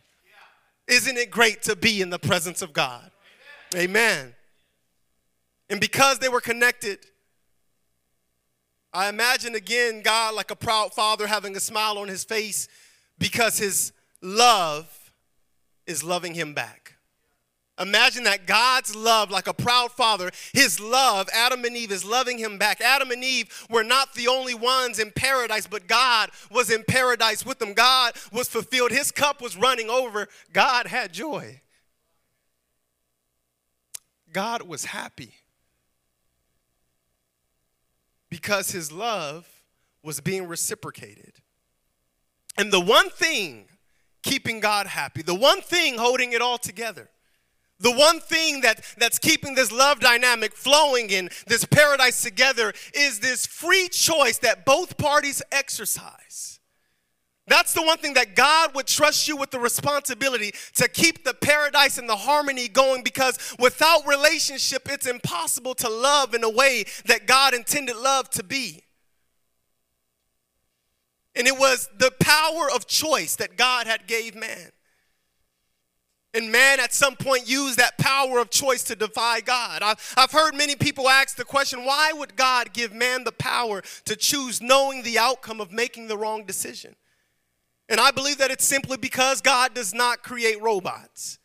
Isn't 0.88 1.17
it 1.17 1.29
great 1.29 1.63
to 1.63 1.75
be 1.75 2.01
in 2.01 2.10
the 2.10 2.19
presence 2.19 2.62
of 2.62 2.72
God? 2.72 3.12
Amen. 3.75 3.89
Amen. 3.89 4.36
And 5.69 5.81
because 5.81 6.19
they 6.19 6.29
were 6.29 6.39
connected, 6.39 7.00
I 8.94 9.10
imagine 9.10 9.56
again 9.56 10.01
God 10.01 10.34
like 10.34 10.51
a 10.51 10.56
proud 10.56 10.94
father 10.94 11.27
having 11.27 11.56
a 11.56 11.60
smile 11.60 11.98
on 11.98 12.08
his 12.08 12.24
face 12.24 12.67
because 13.17 13.58
his 13.58 13.91
love 14.22 15.12
is 15.86 16.03
loving 16.03 16.34
him 16.34 16.53
back. 16.53 16.96
Imagine 17.79 18.24
that 18.24 18.48
God's 18.48 18.96
love, 18.96 19.29
like 19.29 19.46
a 19.46 19.53
proud 19.53 19.91
father, 19.91 20.32
his 20.51 20.79
love, 20.79 21.29
Adam 21.32 21.63
and 21.63 21.77
Eve 21.77 21.91
is 21.91 22.03
loving 22.03 22.39
him 22.39 22.58
back. 22.58 22.82
Adam 22.82 23.12
and 23.12 23.24
Eve 23.24 23.67
were 23.70 23.84
not 23.84 24.15
the 24.15 24.27
only 24.27 24.56
ones 24.56 24.98
in 24.98 25.12
paradise, 25.12 25.67
but 25.67 25.88
God 25.88 26.32
was 26.50 26.72
in 26.72 26.84
paradise 26.84 27.46
with 27.46 27.60
them. 27.60 27.74
God 27.74 28.13
was 28.32 28.48
fulfilled. 28.48 28.91
His 28.91 29.12
cup 29.12 29.44
was 29.44 29.56
running 29.56 29.91
over. 29.91 30.27
God 30.53 30.88
had 30.88 31.13
joy. 31.13 31.62
God 34.34 34.63
was 34.63 34.86
happy 34.86 35.34
because 38.29 38.72
his 38.72 38.91
love 38.91 39.48
was 40.03 40.19
being 40.19 40.48
reciprocated. 40.48 41.34
And 42.57 42.72
the 42.72 42.79
one 42.79 43.10
thing 43.10 43.65
keeping 44.24 44.60
God 44.60 44.88
happy, 44.88 45.22
the 45.22 45.36
one 45.36 45.62
thing 45.62 45.98
holding 45.98 46.34
it 46.34 46.41
all 46.41 46.57
together, 46.57 47.10
the 47.79 47.91
one 47.91 48.19
thing 48.19 48.62
that, 48.62 48.84
that's 48.98 49.19
keeping 49.19 49.53
this 49.53 49.72
love 49.72 50.00
dynamic 50.00 50.55
flowing 50.55 51.10
in 51.12 51.29
this 51.46 51.63
paradise 51.65 52.24
together 52.24 52.74
is 52.93 53.19
this 53.19 53.46
free 53.46 53.88
choice 53.89 54.39
that 54.39 54.65
both 54.65 54.98
parties 54.98 55.43
exercise. 55.51 56.60
That's 57.48 57.74
the 57.74 57.82
one 57.82 57.98
thing 57.98 58.13
that 58.16 58.36
God 58.36 58.75
would 58.75 58.88
trust 58.88 59.27
you 59.27 59.38
with 59.38 59.51
the 59.51 59.60
responsibility 59.60 60.51
to 60.75 60.89
keep 60.89 61.24
the 61.24 61.34
paradise 61.34 61.98
and 61.98 62.10
the 62.10 62.16
harmony 62.16 62.68
going 62.68 63.04
because 63.04 63.56
without 63.58 64.06
relationship, 64.06 64.89
it's 64.92 65.08
impossible 65.08 65.74
to 65.75 65.89
love 65.89 66.34
in 66.34 66.44
a 66.44 66.50
way 66.50 66.84
that 67.06 67.25
God 67.25 67.54
intended 67.54 67.96
love 67.96 68.30
to 68.32 68.44
be. 68.44 68.84
And 71.38 71.48
it 71.48 71.58
was 71.58 71.88
the 71.98 72.12
power 72.20 72.68
of 72.74 72.86
choice 72.86 73.38
that 73.38 73.56
God 73.56 73.88
had 73.88 74.08
gave 74.08 74.36
man. 74.36 74.72
And 76.34 76.51
man, 76.51 76.82
at 76.82 76.94
some 76.94 77.16
point, 77.16 77.48
used 77.48 77.80
that 77.80 77.98
power 77.98 78.39
of 78.39 78.50
choice 78.50 78.84
to 78.86 78.96
defy 78.96 79.39
God. 79.39 79.82
I've, 79.82 80.13
I've 80.18 80.32
heard 80.32 80.54
many 80.54 80.75
people 80.75 81.08
ask 81.08 81.38
the 81.38 81.46
question 81.46 81.86
why 81.86 82.12
would 82.12 82.36
God 82.36 82.74
give 82.74 82.94
man 82.94 83.24
the 83.24 83.32
power 83.32 83.82
to 84.06 84.16
choose 84.18 84.62
knowing 84.62 85.04
the 85.04 85.18
outcome 85.18 85.62
of 85.62 85.72
making 85.72 86.08
the 86.08 86.18
wrong 86.18 86.44
decision? 86.44 86.96
And 87.89 88.00
I 88.00 88.12
believe 88.12 88.39
that 88.39 88.51
it's 88.51 88.65
simply 88.65 88.98
because 88.98 89.41
God 89.41 89.74
does 89.74 89.94
not 89.94 90.24
create 90.24 90.62
robots. 90.62 91.39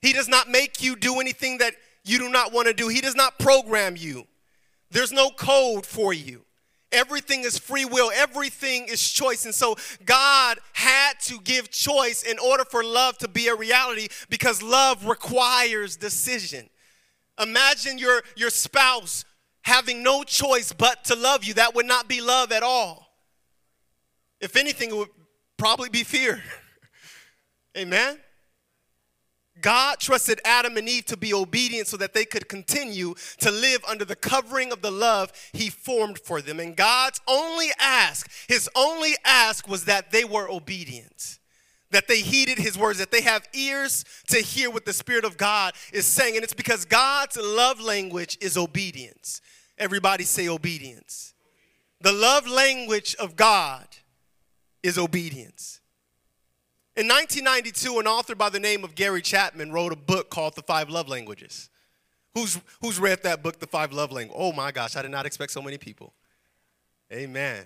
He 0.00 0.12
does 0.12 0.28
not 0.28 0.48
make 0.48 0.82
you 0.82 0.96
do 0.96 1.20
anything 1.20 1.58
that 1.58 1.74
you 2.04 2.18
do 2.18 2.28
not 2.28 2.52
want 2.52 2.68
to 2.68 2.74
do, 2.74 2.88
He 2.88 3.00
does 3.00 3.14
not 3.14 3.38
program 3.38 3.96
you. 3.96 4.26
There's 4.90 5.12
no 5.12 5.30
code 5.30 5.84
for 5.84 6.12
you. 6.12 6.44
Everything 6.90 7.44
is 7.44 7.58
free 7.58 7.84
will, 7.84 8.10
everything 8.14 8.86
is 8.88 9.06
choice. 9.06 9.44
And 9.44 9.54
so 9.54 9.76
God 10.06 10.58
had 10.72 11.20
to 11.24 11.38
give 11.40 11.70
choice 11.70 12.22
in 12.22 12.38
order 12.38 12.64
for 12.64 12.82
love 12.82 13.18
to 13.18 13.28
be 13.28 13.48
a 13.48 13.54
reality 13.54 14.08
because 14.30 14.62
love 14.62 15.06
requires 15.06 15.96
decision. 15.96 16.70
Imagine 17.38 17.98
your, 17.98 18.22
your 18.36 18.50
spouse 18.50 19.26
having 19.62 20.02
no 20.02 20.22
choice 20.24 20.72
but 20.72 21.04
to 21.04 21.14
love 21.14 21.44
you. 21.44 21.54
That 21.54 21.74
would 21.74 21.86
not 21.86 22.08
be 22.08 22.22
love 22.22 22.52
at 22.52 22.62
all. 22.62 23.06
If 24.40 24.56
anything, 24.56 24.90
it 24.90 24.96
would 24.96 25.08
probably 25.58 25.90
be 25.90 26.04
fear. 26.04 26.42
Amen. 27.76 28.18
God 29.60 29.98
trusted 29.98 30.40
Adam 30.44 30.76
and 30.76 30.88
Eve 30.88 31.06
to 31.06 31.16
be 31.16 31.34
obedient 31.34 31.88
so 31.88 31.96
that 31.96 32.14
they 32.14 32.24
could 32.24 32.48
continue 32.48 33.14
to 33.38 33.50
live 33.50 33.84
under 33.88 34.04
the 34.04 34.16
covering 34.16 34.72
of 34.72 34.82
the 34.82 34.90
love 34.90 35.32
he 35.52 35.68
formed 35.68 36.18
for 36.18 36.40
them. 36.40 36.60
And 36.60 36.76
God's 36.76 37.20
only 37.26 37.68
ask, 37.78 38.30
his 38.48 38.68
only 38.76 39.14
ask 39.24 39.68
was 39.68 39.84
that 39.86 40.10
they 40.12 40.24
were 40.24 40.48
obedient, 40.48 41.38
that 41.90 42.08
they 42.08 42.20
heeded 42.20 42.58
his 42.58 42.78
words, 42.78 42.98
that 42.98 43.10
they 43.10 43.22
have 43.22 43.48
ears 43.52 44.04
to 44.28 44.38
hear 44.38 44.70
what 44.70 44.84
the 44.84 44.92
Spirit 44.92 45.24
of 45.24 45.36
God 45.36 45.74
is 45.92 46.06
saying. 46.06 46.36
And 46.36 46.44
it's 46.44 46.54
because 46.54 46.84
God's 46.84 47.36
love 47.36 47.80
language 47.80 48.38
is 48.40 48.56
obedience. 48.56 49.40
Everybody 49.76 50.24
say 50.24 50.48
obedience. 50.48 51.34
The 52.00 52.12
love 52.12 52.46
language 52.46 53.16
of 53.18 53.34
God 53.34 53.86
is 54.82 54.98
obedience. 54.98 55.80
In 56.96 57.06
1992, 57.06 58.00
an 58.00 58.06
author 58.06 58.34
by 58.34 58.48
the 58.48 58.58
name 58.58 58.82
of 58.82 58.94
Gary 58.94 59.22
Chapman 59.22 59.72
wrote 59.72 59.92
a 59.92 59.96
book 59.96 60.30
called 60.30 60.56
The 60.56 60.62
Five 60.62 60.90
Love 60.90 61.08
Languages. 61.08 61.70
Who's, 62.34 62.58
who's 62.80 62.98
read 62.98 63.22
that 63.22 63.42
book, 63.42 63.60
The 63.60 63.66
Five 63.66 63.92
Love 63.92 64.10
Languages? 64.12 64.36
Oh 64.38 64.52
my 64.52 64.72
gosh, 64.72 64.96
I 64.96 65.02
did 65.02 65.10
not 65.10 65.26
expect 65.26 65.52
so 65.52 65.62
many 65.62 65.78
people. 65.78 66.12
Amen. 67.12 67.64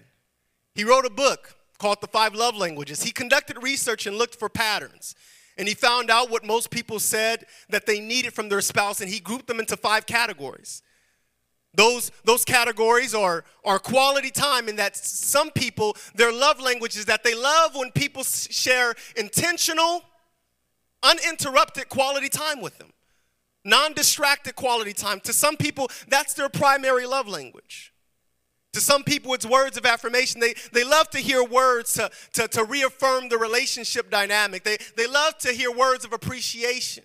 He 0.75 0.85
wrote 0.85 1.07
a 1.07 1.11
book 1.11 1.57
called 1.79 2.01
The 2.01 2.07
Five 2.07 2.35
Love 2.35 2.57
Languages. 2.57 3.03
He 3.03 3.11
conducted 3.11 3.63
research 3.63 4.07
and 4.07 4.17
looked 4.17 4.37
for 4.37 4.49
patterns. 4.49 5.15
And 5.59 5.69
he 5.69 5.75
found 5.75 6.11
out 6.11 6.31
what 6.31 6.45
most 6.45 6.71
people 6.71 6.99
said 6.99 7.47
that 7.69 7.87
they 7.87 8.01
needed 8.01 8.33
from 8.33 8.49
their 8.49 8.61
spouse, 8.61 9.01
and 9.01 9.11
he 9.11 9.21
grouped 9.21 9.47
them 9.47 9.61
into 9.61 9.77
five 9.77 10.07
categories. 10.07 10.83
Those, 11.75 12.11
those 12.25 12.45
categories 12.45 13.15
are, 13.15 13.45
are 13.65 13.79
quality 13.79 14.31
time, 14.31 14.69
in 14.69 14.77
that 14.77 14.95
some 14.97 15.51
people, 15.51 15.97
their 16.15 16.33
love 16.33 16.61
language 16.61 16.97
is 16.97 17.07
that 17.07 17.25
they 17.25 17.35
love 17.35 17.75
when 17.75 17.91
people 17.93 18.25
share 18.25 18.95
intentional, 19.17 20.03
uninterrupted 21.03 21.89
quality 21.89 22.29
time 22.29 22.61
with 22.61 22.77
them, 22.79 22.91
non 23.65 23.95
distracted 23.95 24.55
quality 24.55 24.93
time. 24.93 25.21
To 25.21 25.33
some 25.33 25.57
people, 25.57 25.89
that's 26.09 26.35
their 26.35 26.51
primary 26.51 27.07
love 27.07 27.27
language. 27.27 27.93
To 28.75 28.81
some 28.81 29.03
people, 29.03 29.33
it's 29.35 29.45
words 29.45 29.77
of 29.77 29.87
affirmation. 29.87 30.41
They, 30.41 30.55
they 30.73 30.85
love 30.85 31.09
to 31.11 31.19
hear 31.19 31.45
words 31.45 31.95
to, 31.95 32.11
to, 32.35 32.49
to 32.49 32.65
reaffirm 32.65 33.29
the 33.29 33.37
relationship 33.37 34.11
dynamic. 34.11 34.65
They, 34.65 34.79
they 34.97 35.07
love 35.07 35.37
to 35.39 35.53
hear 35.53 35.71
words 35.71 36.05
of 36.05 36.13
appreciation. 36.13 37.05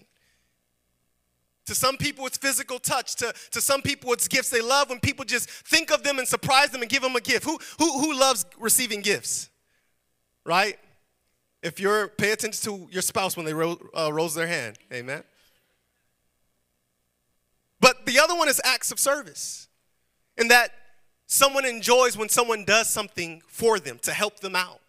To 1.68 1.76
some 1.76 1.98
people, 1.98 2.26
it's 2.26 2.38
physical 2.38 2.80
touch. 2.80 3.16
To, 3.18 3.34
to 3.52 3.62
some 3.62 3.82
people, 3.82 4.14
it's 4.14 4.28
gifts. 4.28 4.50
They 4.50 4.62
love 4.62 4.90
when 4.90 5.00
people 5.00 5.26
just 5.26 5.50
think 5.50 5.92
of 5.92 6.02
them 6.02 6.18
and 6.18 6.28
surprise 6.28 6.70
them 6.70 6.82
and 6.82 6.90
give 6.90 7.02
them 7.02 7.16
a 7.16 7.22
gift. 7.22 7.44
Who, 7.44 7.60
who, 7.78 8.00
who 8.00 8.18
loves 8.18 8.46
receiving 8.58 9.02
gifts? 9.02 9.50
Right? 10.46 10.80
If 11.62 11.80
you're, 11.80 12.08
pay 12.08 12.32
attention 12.32 12.64
to 12.72 12.88
your 12.90 13.02
spouse 13.02 13.36
when 13.36 13.46
they 13.46 13.54
ro- 13.54 13.80
uh, 13.96 14.12
rolls 14.14 14.34
their 14.34 14.48
hand. 14.48 14.78
Amen. 14.94 15.24
But 17.82 18.06
the 18.06 18.18
other 18.20 18.36
one 18.36 18.48
is 18.48 18.62
acts 18.64 18.92
of 18.92 19.00
service. 19.00 19.68
In 20.38 20.48
that 20.48 20.72
someone 21.26 21.66
enjoys 21.66 22.18
when 22.18 22.30
someone 22.30 22.64
does 22.64 22.90
something 22.90 23.42
for 23.48 23.78
them 23.78 24.00
to 24.04 24.14
help 24.14 24.40
them 24.40 24.56
out. 24.56 24.80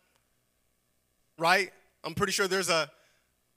Right? 1.37 1.73
I'm 2.05 2.15
pretty 2.15 2.33
sure 2.33 2.47
there's 2.47 2.71
a 2.71 2.89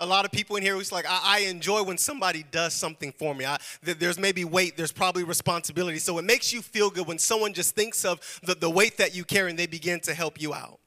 a 0.02 0.06
lot 0.06 0.26
of 0.26 0.32
people 0.32 0.56
in 0.56 0.64
here 0.64 0.74
who's 0.74 0.92
like, 0.92 1.06
I, 1.08 1.22
I 1.24 1.40
enjoy 1.42 1.84
when 1.84 1.98
somebody 1.98 2.44
does 2.52 2.74
something 2.74 3.14
for 3.14 3.34
me. 3.34 3.46
I, 3.46 3.58
th- 3.86 4.00
there's 4.00 4.20
maybe 4.20 4.44
weight, 4.44 4.76
there's 4.76 4.92
probably 4.92 5.24
responsibility. 5.24 6.00
So 6.00 6.18
it 6.18 6.26
makes 6.26 6.52
you 6.52 6.62
feel 6.62 6.90
good 6.90 7.08
when 7.08 7.20
someone 7.20 7.54
just 7.54 7.76
thinks 7.76 8.04
of 8.04 8.20
the, 8.44 8.56
the 8.56 8.70
weight 8.70 8.98
that 8.98 9.16
you 9.16 9.24
carry 9.24 9.52
and 9.52 9.60
they 9.60 9.68
begin 9.68 10.00
to 10.02 10.14
help 10.14 10.42
you 10.42 10.54
out. 10.54 10.80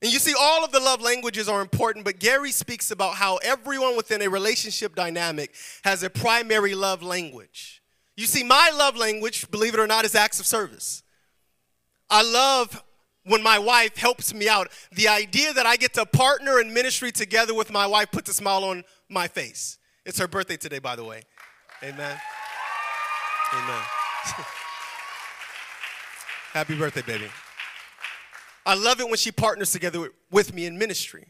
And 0.00 0.12
you 0.12 0.18
see, 0.18 0.34
all 0.38 0.64
of 0.64 0.70
the 0.70 0.80
love 0.80 1.00
languages 1.00 1.48
are 1.48 1.60
important, 1.60 2.04
but 2.04 2.18
Gary 2.18 2.52
speaks 2.52 2.90
about 2.90 3.14
how 3.14 3.38
everyone 3.38 3.96
within 3.96 4.22
a 4.22 4.28
relationship 4.28 4.94
dynamic 4.94 5.54
has 5.82 6.02
a 6.02 6.10
primary 6.10 6.74
love 6.74 7.02
language. 7.02 7.82
You 8.16 8.26
see, 8.26 8.44
my 8.44 8.70
love 8.76 8.96
language, 8.96 9.50
believe 9.50 9.74
it 9.74 9.80
or 9.80 9.86
not, 9.86 10.04
is 10.04 10.14
acts 10.14 10.38
of 10.38 10.46
service. 10.46 11.02
I 12.10 12.22
love 12.22 12.82
when 13.24 13.42
my 13.42 13.58
wife 13.58 13.96
helps 13.96 14.32
me 14.32 14.48
out. 14.48 14.68
The 14.92 15.08
idea 15.08 15.52
that 15.52 15.66
I 15.66 15.76
get 15.76 15.94
to 15.94 16.06
partner 16.06 16.60
in 16.60 16.72
ministry 16.72 17.10
together 17.12 17.54
with 17.54 17.70
my 17.70 17.86
wife 17.86 18.10
puts 18.10 18.30
a 18.30 18.34
smile 18.34 18.64
on 18.64 18.84
my 19.08 19.28
face. 19.28 19.78
It's 20.04 20.18
her 20.18 20.28
birthday 20.28 20.56
today, 20.56 20.78
by 20.78 20.96
the 20.96 21.04
way. 21.04 21.22
Amen. 21.82 22.18
Amen. 23.52 23.82
Happy 26.52 26.76
birthday, 26.76 27.02
baby. 27.02 27.26
I 28.66 28.74
love 28.74 29.00
it 29.00 29.06
when 29.08 29.16
she 29.16 29.32
partners 29.32 29.72
together 29.72 30.08
with 30.30 30.54
me 30.54 30.66
in 30.66 30.78
ministry. 30.78 31.26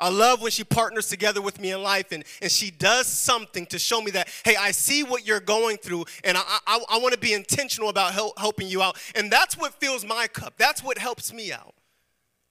I 0.00 0.10
love 0.10 0.40
when 0.40 0.52
she 0.52 0.62
partners 0.62 1.08
together 1.08 1.42
with 1.42 1.60
me 1.60 1.72
in 1.72 1.82
life 1.82 2.12
and, 2.12 2.24
and 2.40 2.50
she 2.50 2.70
does 2.70 3.06
something 3.08 3.66
to 3.66 3.78
show 3.78 4.00
me 4.00 4.12
that, 4.12 4.28
hey, 4.44 4.54
I 4.54 4.70
see 4.70 5.02
what 5.02 5.26
you're 5.26 5.40
going 5.40 5.76
through 5.76 6.04
and 6.22 6.36
I, 6.36 6.42
I, 6.66 6.80
I 6.88 6.98
want 6.98 7.14
to 7.14 7.20
be 7.20 7.32
intentional 7.32 7.88
about 7.88 8.12
help, 8.12 8.38
helping 8.38 8.68
you 8.68 8.80
out. 8.80 8.96
And 9.16 9.30
that's 9.30 9.56
what 9.56 9.74
fills 9.74 10.06
my 10.06 10.28
cup. 10.28 10.54
That's 10.56 10.84
what 10.84 10.98
helps 10.98 11.32
me 11.32 11.52
out. 11.52 11.74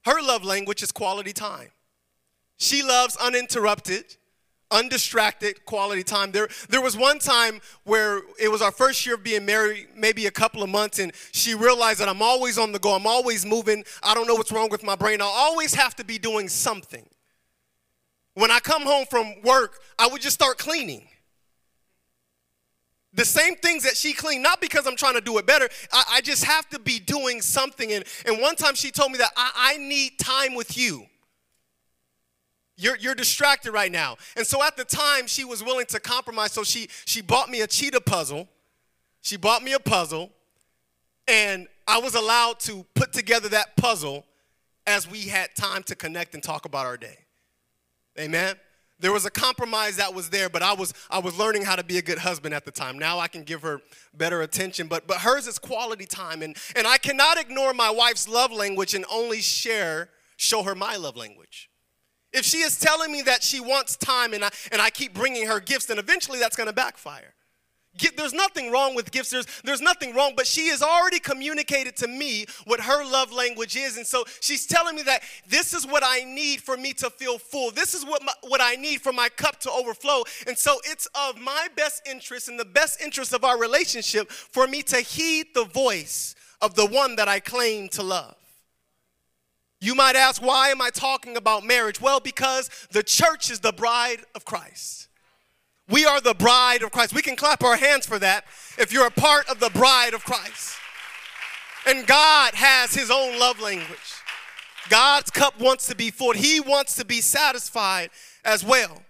Her 0.04 0.22
love 0.22 0.44
language 0.44 0.84
is 0.84 0.92
quality 0.92 1.32
time. 1.32 1.70
She 2.58 2.84
loves 2.84 3.16
uninterrupted, 3.18 4.18
undistracted 4.72 5.66
quality 5.66 6.04
time. 6.04 6.32
There, 6.32 6.50
there 6.70 6.82
was 6.82 6.98
one 6.98 7.20
time 7.20 7.62
where 7.84 8.22
it 8.39 8.50
was 8.50 8.62
our 8.62 8.72
first 8.72 9.06
year 9.06 9.16
of 9.16 9.24
being 9.24 9.46
married, 9.46 9.88
maybe 9.96 10.25
a 10.25 10.32
couple 10.32 10.63
of 10.63 10.70
months, 10.70 11.00
and 11.00 11.13
she 11.32 11.56
realized 11.56 12.00
that 12.00 12.10
I'm 12.10 12.22
always 12.22 12.58
on 12.58 12.72
the 12.72 12.80
go. 12.80 12.94
I'm 12.94 13.08
always 13.08 13.46
moving. 13.46 13.86
I 14.04 14.13
don't 14.13 14.27
know 14.27 14.36
what's 14.36 14.51
wrong 14.51 14.70
with 14.70 14.84
my 14.84 14.96
brain. 14.96 15.22
I 15.22 15.25
always 15.25 15.74
have 15.75 15.96
to 15.96 16.04
be 16.04 16.18
doing 16.18 16.50
something. 16.50 17.08
When 18.38 18.51
I 18.51 18.60
come 18.60 18.84
home 18.84 19.08
from 19.10 19.41
work, 19.41 19.79
I 19.98 20.08
would 20.08 20.22
just 20.22 20.36
start 20.36 20.60
cleaning. 20.60 21.08
The 23.12 23.25
same 23.25 23.56
things 23.56 23.82
that 23.82 23.98
she 23.98 24.13
cleaned, 24.13 24.44
not 24.44 24.62
because 24.62 24.86
I'm 24.86 24.96
trying 24.96 25.15
to 25.15 25.22
do 25.22 25.39
it 25.39 25.48
better, 25.48 25.67
I, 25.91 26.03
I 26.12 26.22
just 26.22 26.44
have 26.44 26.70
to 26.70 26.77
be 26.77 27.00
doing 27.00 27.41
something. 27.41 27.91
And, 27.91 28.06
and 28.27 28.39
one 28.39 28.56
time 28.56 28.75
she 28.75 28.91
told 28.91 29.12
me 29.12 29.17
that 29.17 29.32
I, 29.36 29.74
I 29.74 29.77
need 29.77 30.20
time 30.20 30.53
with 30.53 30.77
you. 30.77 31.08
You're, 32.75 32.96
you're 32.98 33.15
distracted 33.15 33.72
right 33.72 33.91
now. 33.91 34.17
And 34.36 34.46
so 34.46 34.63
at 34.63 34.77
the 34.77 34.86
time, 34.86 35.25
she 35.25 35.44
was 35.44 35.63
willing 35.63 35.88
to 35.88 36.00
compromise. 36.00 36.51
So 36.51 36.63
she, 36.63 36.89
she 37.06 37.24
bought 37.24 37.50
me 37.50 37.62
a 37.62 37.67
cheetah 37.67 38.01
puzzle. 38.01 38.48
She 39.24 39.38
bought 39.38 39.63
me 39.63 39.74
a 39.74 39.79
puzzle. 39.79 40.29
And 41.27 41.67
I 41.88 41.98
was 41.98 42.13
allowed 42.13 42.60
to 42.60 42.86
put 42.94 43.13
together 43.13 43.50
that 43.50 43.75
puzzle 43.77 44.27
as 44.86 45.10
we 45.10 45.22
had 45.24 45.56
time 45.56 45.82
to 45.86 45.96
connect 45.96 46.36
and 46.36 46.44
talk 46.44 46.65
about 46.65 46.86
our 46.86 46.98
day. 46.98 47.17
Amen. 48.20 48.56
There 49.00 49.14
was 49.14 49.26
a 49.26 49.30
compromise 49.30 49.98
that 49.98 50.14
was 50.14 50.30
there, 50.32 50.50
but 50.50 50.64
I 50.64 50.74
was 50.74 50.94
I 51.10 51.20
was 51.20 51.38
learning 51.38 51.64
how 51.64 51.76
to 51.76 51.84
be 51.84 52.00
a 52.00 52.02
good 52.02 52.18
husband 52.18 52.56
at 52.56 52.66
the 52.66 52.72
time. 52.72 52.98
Now 52.98 53.20
I 53.20 53.28
can 53.28 53.44
give 53.44 53.62
her 53.62 53.80
better 54.14 54.42
attention, 54.42 54.88
but 54.88 55.06
but 55.06 55.18
hers 55.18 55.46
is 55.48 55.60
quality 55.60 56.06
time 56.06 56.42
and 56.42 56.58
and 56.76 56.88
I 56.88 56.98
cannot 56.98 57.40
ignore 57.40 57.74
my 57.74 57.92
wife's 57.92 58.28
love 58.28 58.52
language 58.52 58.96
and 58.96 59.06
only 59.12 59.42
share 59.42 60.10
show 60.36 60.64
her 60.64 60.74
my 60.74 60.96
love 60.96 61.16
language. 61.16 61.70
If 62.34 62.44
she 62.44 62.58
is 62.58 62.80
telling 62.80 63.12
me 63.12 63.22
that 63.24 63.44
she 63.44 63.60
wants 63.60 63.98
time 63.98 64.34
and 64.34 64.44
I 64.44 64.50
and 64.72 64.82
I 64.82 64.90
keep 64.90 65.14
bringing 65.14 65.48
her 65.48 65.60
gifts, 65.60 65.86
then 65.86 66.00
eventually 66.00 66.40
that's 66.40 66.56
going 66.56 66.68
to 66.68 66.74
backfire. 66.74 67.36
There's 68.16 68.34
nothing 68.34 68.72
wrong 68.72 68.96
with 68.96 69.12
gifts. 69.12 69.30
There's, 69.30 69.46
there's 69.63 69.82
nothing 69.82 70.13
wrong, 70.13 70.34
but 70.36 70.48
she 70.48 70.68
has 70.68 70.82
already 70.82 71.20
communicated 71.20 71.96
to 71.98 72.08
me 72.08 72.46
what 72.66 72.82
her 72.82 73.04
love 73.06 73.32
language 73.32 73.75
is. 73.75 73.98
And 73.98 74.06
so 74.06 74.24
she's 74.42 74.66
telling 74.66 74.96
me 74.96 75.04
that 75.04 75.22
this 75.48 75.74
is 75.74 75.86
what 75.86 76.04
I 76.06 76.24
need 76.24 76.62
for 76.62 76.77
me 76.77 76.94
to 76.94 77.10
feel 77.10 77.38
full. 77.38 77.72
This 77.72 77.94
is 77.94 78.06
what, 78.06 78.24
my, 78.24 78.34
what 78.44 78.62
I 78.62 78.75
need 78.75 79.01
for 79.01 79.13
my 79.13 79.30
cup 79.30 79.60
to 79.62 79.72
overflow. 79.72 80.24
And 80.48 80.58
so 80.58 80.77
it's 80.86 81.08
of 81.16 81.39
my 81.39 81.68
best 81.75 82.08
interest 82.08 82.50
and 82.50 82.60
the 82.60 82.66
best 82.66 83.01
interest 83.01 83.34
of 83.34 83.44
our 83.44 83.60
relationship 83.60 84.32
for 84.32 84.68
me 84.68 84.82
to 84.84 84.98
heed 84.98 85.48
the 85.54 85.66
voice 85.66 86.36
of 86.62 86.75
the 86.75 86.86
one 86.86 87.16
that 87.16 87.27
I 87.27 87.39
claim 87.39 87.89
to 87.89 88.04
love. 88.04 88.36
You 89.80 89.94
might 89.94 90.16
ask, 90.16 90.42
why 90.42 90.70
am 90.70 90.82
I 90.82 90.89
talking 90.89 91.38
about 91.38 91.63
marriage? 91.63 92.01
Well, 92.01 92.20
because 92.20 92.70
the 92.92 93.04
church 93.04 93.51
is 93.51 93.60
the 93.60 93.72
bride 93.72 94.22
of 94.34 94.44
Christ. 94.44 95.07
We 95.89 96.06
are 96.06 96.20
the 96.20 96.34
bride 96.34 96.84
of 96.84 96.91
Christ. 96.91 97.13
We 97.13 97.22
can 97.22 97.36
clap 97.36 97.63
our 97.63 97.77
hands 97.77 98.06
for 98.06 98.20
that 98.20 98.46
if 98.77 98.91
you're 98.91 99.08
a 99.08 99.12
part 99.12 99.50
of 99.50 99.60
the 99.60 99.70
bride 99.70 100.13
of 100.13 100.24
Christ. 100.24 100.75
And 101.86 102.06
God 102.06 102.53
has 102.56 102.94
his 102.94 103.10
own 103.10 103.39
love 103.39 103.62
language. 103.62 103.98
God's 104.89 105.32
cup 105.32 105.60
wants 105.60 105.88
to 105.88 105.96
be 105.96 106.12
full, 106.12 106.34
he 106.34 106.60
wants 106.60 106.96
to 106.96 107.06
be 107.06 107.22
satisfied 107.22 108.10
as 108.44 108.63
well. 108.63 109.01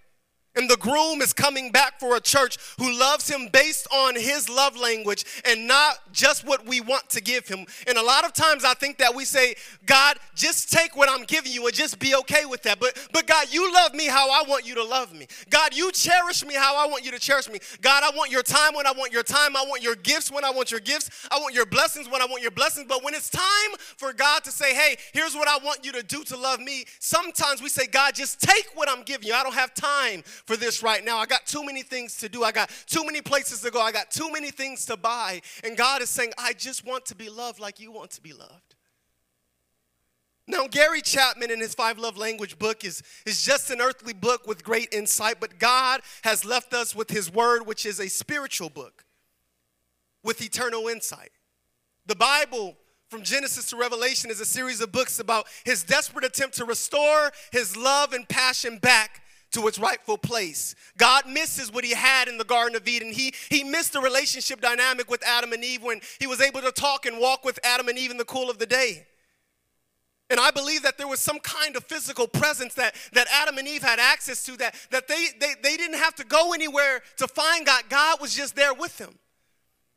And 0.57 0.67
the 0.67 0.77
groom 0.77 1.21
is 1.21 1.33
coming 1.33 1.71
back 1.71 1.99
for 1.99 2.15
a 2.15 2.19
church 2.19 2.57
who 2.79 2.97
loves 2.97 3.29
him 3.29 3.47
based 3.53 3.87
on 3.93 4.15
his 4.15 4.49
love 4.49 4.75
language 4.75 5.23
and 5.45 5.67
not 5.67 5.99
just 6.11 6.45
what 6.45 6.65
we 6.65 6.81
want 6.81 7.09
to 7.11 7.21
give 7.21 7.47
him. 7.47 7.65
And 7.85 7.97
a 7.97 8.03
lot 8.03 8.25
of 8.25 8.33
times 8.33 8.65
I 8.65 8.73
think 8.73 8.97
that 8.97 9.13
we 9.13 9.23
say, 9.23 9.55
God, 9.85 10.17
just 10.33 10.71
take 10.71 10.95
what 10.95 11.09
I'm 11.09 11.25
giving 11.25 11.51
you 11.51 11.67
and 11.67 11.75
just 11.75 11.99
be 11.99 12.15
okay 12.15 12.45
with 12.45 12.63
that. 12.63 12.79
But 12.79 12.97
but 13.13 13.27
God, 13.27 13.47
you 13.51 13.71
love 13.71 13.93
me 13.93 14.07
how 14.07 14.29
I 14.31 14.43
want 14.47 14.67
you 14.67 14.73
to 14.75 14.83
love 14.83 15.13
me. 15.13 15.27
God, 15.51 15.75
you 15.75 15.91
cherish 15.91 16.43
me 16.43 16.55
how 16.55 16.75
I 16.75 16.87
want 16.87 17.05
you 17.05 17.11
to 17.11 17.19
cherish 17.19 17.49
me. 17.49 17.59
God, 17.81 18.03
I 18.03 18.15
want 18.15 18.31
your 18.31 18.43
time 18.43 18.73
when 18.73 18.87
I 18.87 18.91
want 18.91 19.13
your 19.13 19.23
time. 19.23 19.55
I 19.55 19.63
want 19.67 19.83
your 19.83 19.95
gifts 19.95 20.31
when 20.31 20.43
I 20.43 20.49
want 20.49 20.71
your 20.71 20.79
gifts. 20.79 21.27
I 21.29 21.37
want 21.37 21.53
your 21.53 21.67
blessings 21.67 22.09
when 22.09 22.21
I 22.21 22.25
want 22.25 22.41
your 22.41 22.51
blessings. 22.51 22.87
But 22.89 23.03
when 23.03 23.13
it's 23.13 23.29
time 23.29 23.43
for 23.77 24.11
God 24.11 24.43
to 24.45 24.51
say, 24.51 24.73
hey, 24.73 24.97
here's 25.13 25.35
what 25.35 25.47
I 25.47 25.63
want 25.63 25.85
you 25.85 25.91
to 25.91 26.01
do 26.01 26.23
to 26.23 26.37
love 26.37 26.59
me, 26.59 26.85
sometimes 26.99 27.61
we 27.61 27.69
say, 27.69 27.85
God, 27.85 28.15
just 28.15 28.41
take 28.41 28.69
what 28.73 28.89
I'm 28.89 29.03
giving 29.03 29.27
you. 29.27 29.35
I 29.35 29.43
don't 29.43 29.53
have 29.53 29.73
time 29.75 30.23
for 30.47 30.55
this 30.55 30.81
right 30.81 31.03
now. 31.03 31.17
I 31.17 31.25
got 31.25 31.45
too 31.45 31.63
many 31.63 31.83
things 31.83 32.17
to 32.19 32.29
do. 32.29 32.43
I 32.43 32.51
got 32.51 32.71
too 32.87 33.05
many 33.05 33.21
places 33.21 33.61
to 33.61 33.69
go. 33.69 33.81
I 33.81 33.91
got 33.91 34.09
too 34.09 34.31
many 34.31 34.49
things 34.49 34.85
to 34.85 34.97
buy. 34.97 35.41
And 35.63 35.77
God 35.77 36.01
is 36.01 36.09
saying, 36.09 36.31
I 36.37 36.53
just 36.53 36.85
want 36.85 37.05
to 37.07 37.15
be 37.15 37.29
loved 37.29 37.59
like 37.59 37.79
you 37.79 37.91
want 37.91 38.11
to 38.11 38.21
be 38.21 38.31
loved. 38.31 38.75
Now, 40.47 40.65
Gary 40.65 41.01
Chapman 41.01 41.51
in 41.51 41.59
his 41.59 41.75
Five 41.75 41.99
Love 41.99 42.17
Language 42.17 42.57
book 42.57 42.85
is, 42.85 43.03
is 43.25 43.43
just 43.43 43.69
an 43.69 43.81
earthly 43.81 44.13
book 44.13 44.47
with 44.47 44.63
great 44.63 44.87
insight, 44.93 45.41
but 45.41 45.59
God 45.59 45.99
has 46.23 46.45
left 46.45 46.73
us 46.73 46.95
with 46.95 47.09
his 47.09 47.31
word, 47.31 47.67
which 47.67 47.85
is 47.85 47.99
a 47.99 48.07
spiritual 48.07 48.69
book 48.69 49.03
with 50.23 50.41
eternal 50.41 50.87
insight. 50.87 51.31
The 52.05 52.15
Bible, 52.15 52.77
from 53.09 53.23
Genesis 53.23 53.69
to 53.71 53.75
Revelation, 53.75 54.31
is 54.31 54.39
a 54.39 54.45
series 54.45 54.79
of 54.79 54.93
books 54.93 55.19
about 55.19 55.47
his 55.65 55.83
desperate 55.83 56.23
attempt 56.23 56.55
to 56.55 56.63
restore 56.63 57.33
his 57.51 57.75
love 57.75 58.13
and 58.13 58.27
passion 58.29 58.77
back 58.77 59.21
to 59.51 59.67
its 59.67 59.79
rightful 59.79 60.17
place. 60.17 60.75
God 60.97 61.27
misses 61.27 61.71
what 61.71 61.85
he 61.85 61.93
had 61.93 62.27
in 62.27 62.37
the 62.37 62.43
Garden 62.43 62.75
of 62.75 62.87
Eden. 62.87 63.11
He, 63.11 63.33
he 63.49 63.63
missed 63.63 63.93
the 63.93 64.01
relationship 64.01 64.61
dynamic 64.61 65.09
with 65.09 65.23
Adam 65.25 65.53
and 65.53 65.63
Eve 65.63 65.83
when 65.83 66.01
he 66.19 66.27
was 66.27 66.41
able 66.41 66.61
to 66.61 66.71
talk 66.71 67.05
and 67.05 67.19
walk 67.19 67.45
with 67.45 67.59
Adam 67.63 67.87
and 67.87 67.97
Eve 67.97 68.11
in 68.11 68.17
the 68.17 68.25
cool 68.25 68.49
of 68.49 68.57
the 68.57 68.65
day. 68.65 69.07
And 70.29 70.39
I 70.39 70.51
believe 70.51 70.83
that 70.83 70.97
there 70.97 71.07
was 71.07 71.21
some 71.21 71.39
kind 71.39 71.77
of 71.77 71.85
physical 71.85 72.27
presence 72.27 72.73
that, 72.73 72.95
that 73.13 73.27
Adam 73.31 73.57
and 73.57 73.67
Eve 73.67 73.81
had 73.81 73.97
access 73.99 74.43
to, 74.45 74.57
that, 74.57 74.75
that 74.91 75.07
they, 75.07 75.27
they, 75.39 75.53
they 75.63 75.77
didn't 75.77 75.97
have 75.97 76.15
to 76.15 76.25
go 76.25 76.53
anywhere 76.53 77.01
to 77.17 77.27
find 77.27 77.65
God. 77.65 77.83
God 77.89 78.19
was 78.19 78.35
just 78.35 78.55
there 78.55 78.73
with 78.73 78.97
them. 78.97 79.17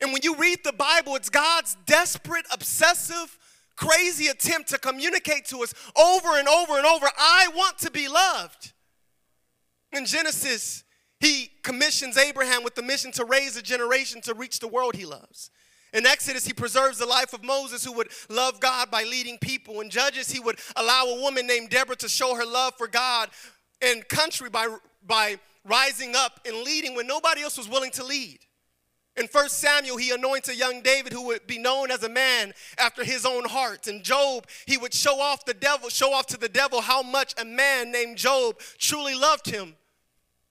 And 0.01 0.13
when 0.13 0.23
you 0.23 0.37
read 0.37 0.61
the 0.65 0.73
Bible, 0.73 1.17
it's 1.17 1.29
God's 1.29 1.77
desperate, 1.85 2.47
obsessive, 2.53 3.37
crazy 3.75 4.29
attempt 4.29 4.69
to 4.71 4.79
communicate 4.79 5.47
to 5.47 5.63
us 5.63 5.75
over 5.97 6.39
and 6.39 6.47
over 6.47 6.77
and 6.77 6.87
over 6.87 7.07
I 7.19 7.49
want 7.55 7.79
to 7.79 7.91
be 7.91 8.09
loved. 8.09 8.73
In 9.93 10.07
Genesis, 10.07 10.85
he 11.19 11.51
commissions 11.63 12.17
Abraham 12.17 12.65
with 12.65 12.75
the 12.75 12.83
mission 12.83 13.13
to 13.13 13.25
raise 13.25 13.57
a 13.57 13.63
generation 13.63 14.21
to 14.23 14.35
reach 14.35 14.59
the 14.59 14.69
world 14.69 14.95
he 14.95 15.05
loves. 15.05 15.51
In 15.93 16.07
Exodus, 16.07 16.47
he 16.47 16.53
preserves 16.53 16.99
the 16.99 17.07
life 17.07 17.33
of 17.33 17.43
Moses, 17.43 17.85
who 17.85 17.93
would 17.93 18.09
love 18.29 18.61
God 18.61 18.91
by 18.91 19.03
leading 19.03 19.39
people. 19.39 19.81
In 19.81 19.91
Judges, 19.91 20.31
he 20.31 20.39
would 20.39 20.59
allow 20.77 21.05
a 21.05 21.21
woman 21.21 21.47
named 21.47 21.71
Deborah 21.71 21.97
to 21.97 22.09
show 22.09 22.37
her 22.37 22.47
love 22.47 22.75
for 22.79 22.87
God 22.87 23.29
and 23.83 24.09
country 24.09 24.49
by, 24.49 24.69
by 25.05 25.39
rising 25.65 26.15
up 26.15 26.41
and 26.47 26.63
leading 26.63 26.95
when 26.95 27.09
nobody 27.09 27.43
else 27.43 27.59
was 27.59 27.69
willing 27.69 27.91
to 27.93 28.05
lead. 28.05 28.39
In 29.17 29.27
1 29.27 29.49
Samuel, 29.49 29.97
he 29.97 30.13
anoints 30.13 30.49
a 30.49 30.55
young 30.55 30.81
David 30.81 31.13
who 31.13 31.27
would 31.27 31.47
be 31.49 31.59
known 31.59 31.91
as 31.91 32.05
a 32.05 32.09
man 32.09 32.55
after 32.79 33.03
his 33.03 33.27
own 33.27 33.45
heart. 33.45 33.89
In 33.89 34.05
Job, 34.05 34.47
he 34.67 34.79
would 34.79 34.95
show 34.95 35.21
off 35.21 35.45
the 35.45 35.53
devil, 35.53 35.89
show 35.89 36.13
off 36.13 36.27
to 36.29 36.37
the 36.37 36.49
devil 36.49 36.81
how 36.81 37.03
much 37.03 37.35
a 37.39 37.45
man 37.45 37.91
named 37.91 38.17
Job 38.17 38.61
truly 38.79 39.17
loved 39.17 39.51
him 39.51 39.75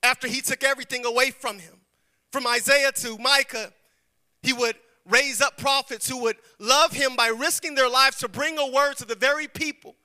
after 0.04 0.28
he 0.28 0.42
took 0.42 0.64
everything 0.64 1.06
away 1.06 1.32
from 1.32 1.60
him. 1.60 1.76
From 2.32 2.46
Isaiah 2.48 2.92
to 2.92 3.18
Micah, 3.18 3.74
he 4.42 4.54
would 4.54 4.76
raise 5.06 5.42
up 5.42 5.58
prophets 5.58 6.08
who 6.08 6.22
would 6.22 6.38
love 6.60 6.92
him 6.92 7.16
by 7.16 7.28
risking 7.28 7.76
their 7.76 7.90
lives 7.90 8.18
to 8.18 8.28
bring 8.28 8.58
a 8.58 8.68
word 8.68 8.98
to 8.98 9.06
the 9.06 9.16
very 9.16 9.48
people 9.48 9.96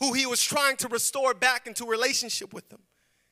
who 0.00 0.12
he 0.12 0.26
was 0.26 0.42
trying 0.42 0.76
to 0.76 0.88
restore 0.88 1.32
back 1.32 1.66
into 1.66 1.84
relationship 1.86 2.52
with 2.52 2.68
them. 2.68 2.80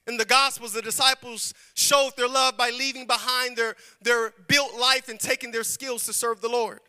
In 0.06 0.16
the 0.16 0.24
Gospels, 0.24 0.72
the 0.72 0.82
disciples 0.82 1.54
showed 1.74 2.16
their 2.16 2.28
love 2.28 2.56
by 2.56 2.70
leaving 2.70 3.06
behind 3.06 3.56
their, 3.56 3.74
their 4.02 4.32
built 4.48 4.78
life 4.78 5.08
and 5.08 5.18
taking 5.18 5.50
their 5.50 5.64
skills 5.64 6.04
to 6.04 6.12
serve 6.12 6.40
the 6.40 6.48
Lord. 6.48 6.80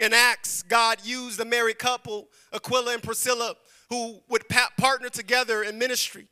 In 0.00 0.12
Acts, 0.12 0.62
God 0.62 0.98
used 1.04 1.38
a 1.40 1.44
married 1.44 1.78
couple, 1.78 2.28
Aquila 2.52 2.94
and 2.94 3.02
Priscilla, 3.02 3.54
who 3.90 4.20
would 4.28 4.42
partner 4.48 5.08
together 5.08 5.62
in 5.62 5.78
ministry 5.78 6.26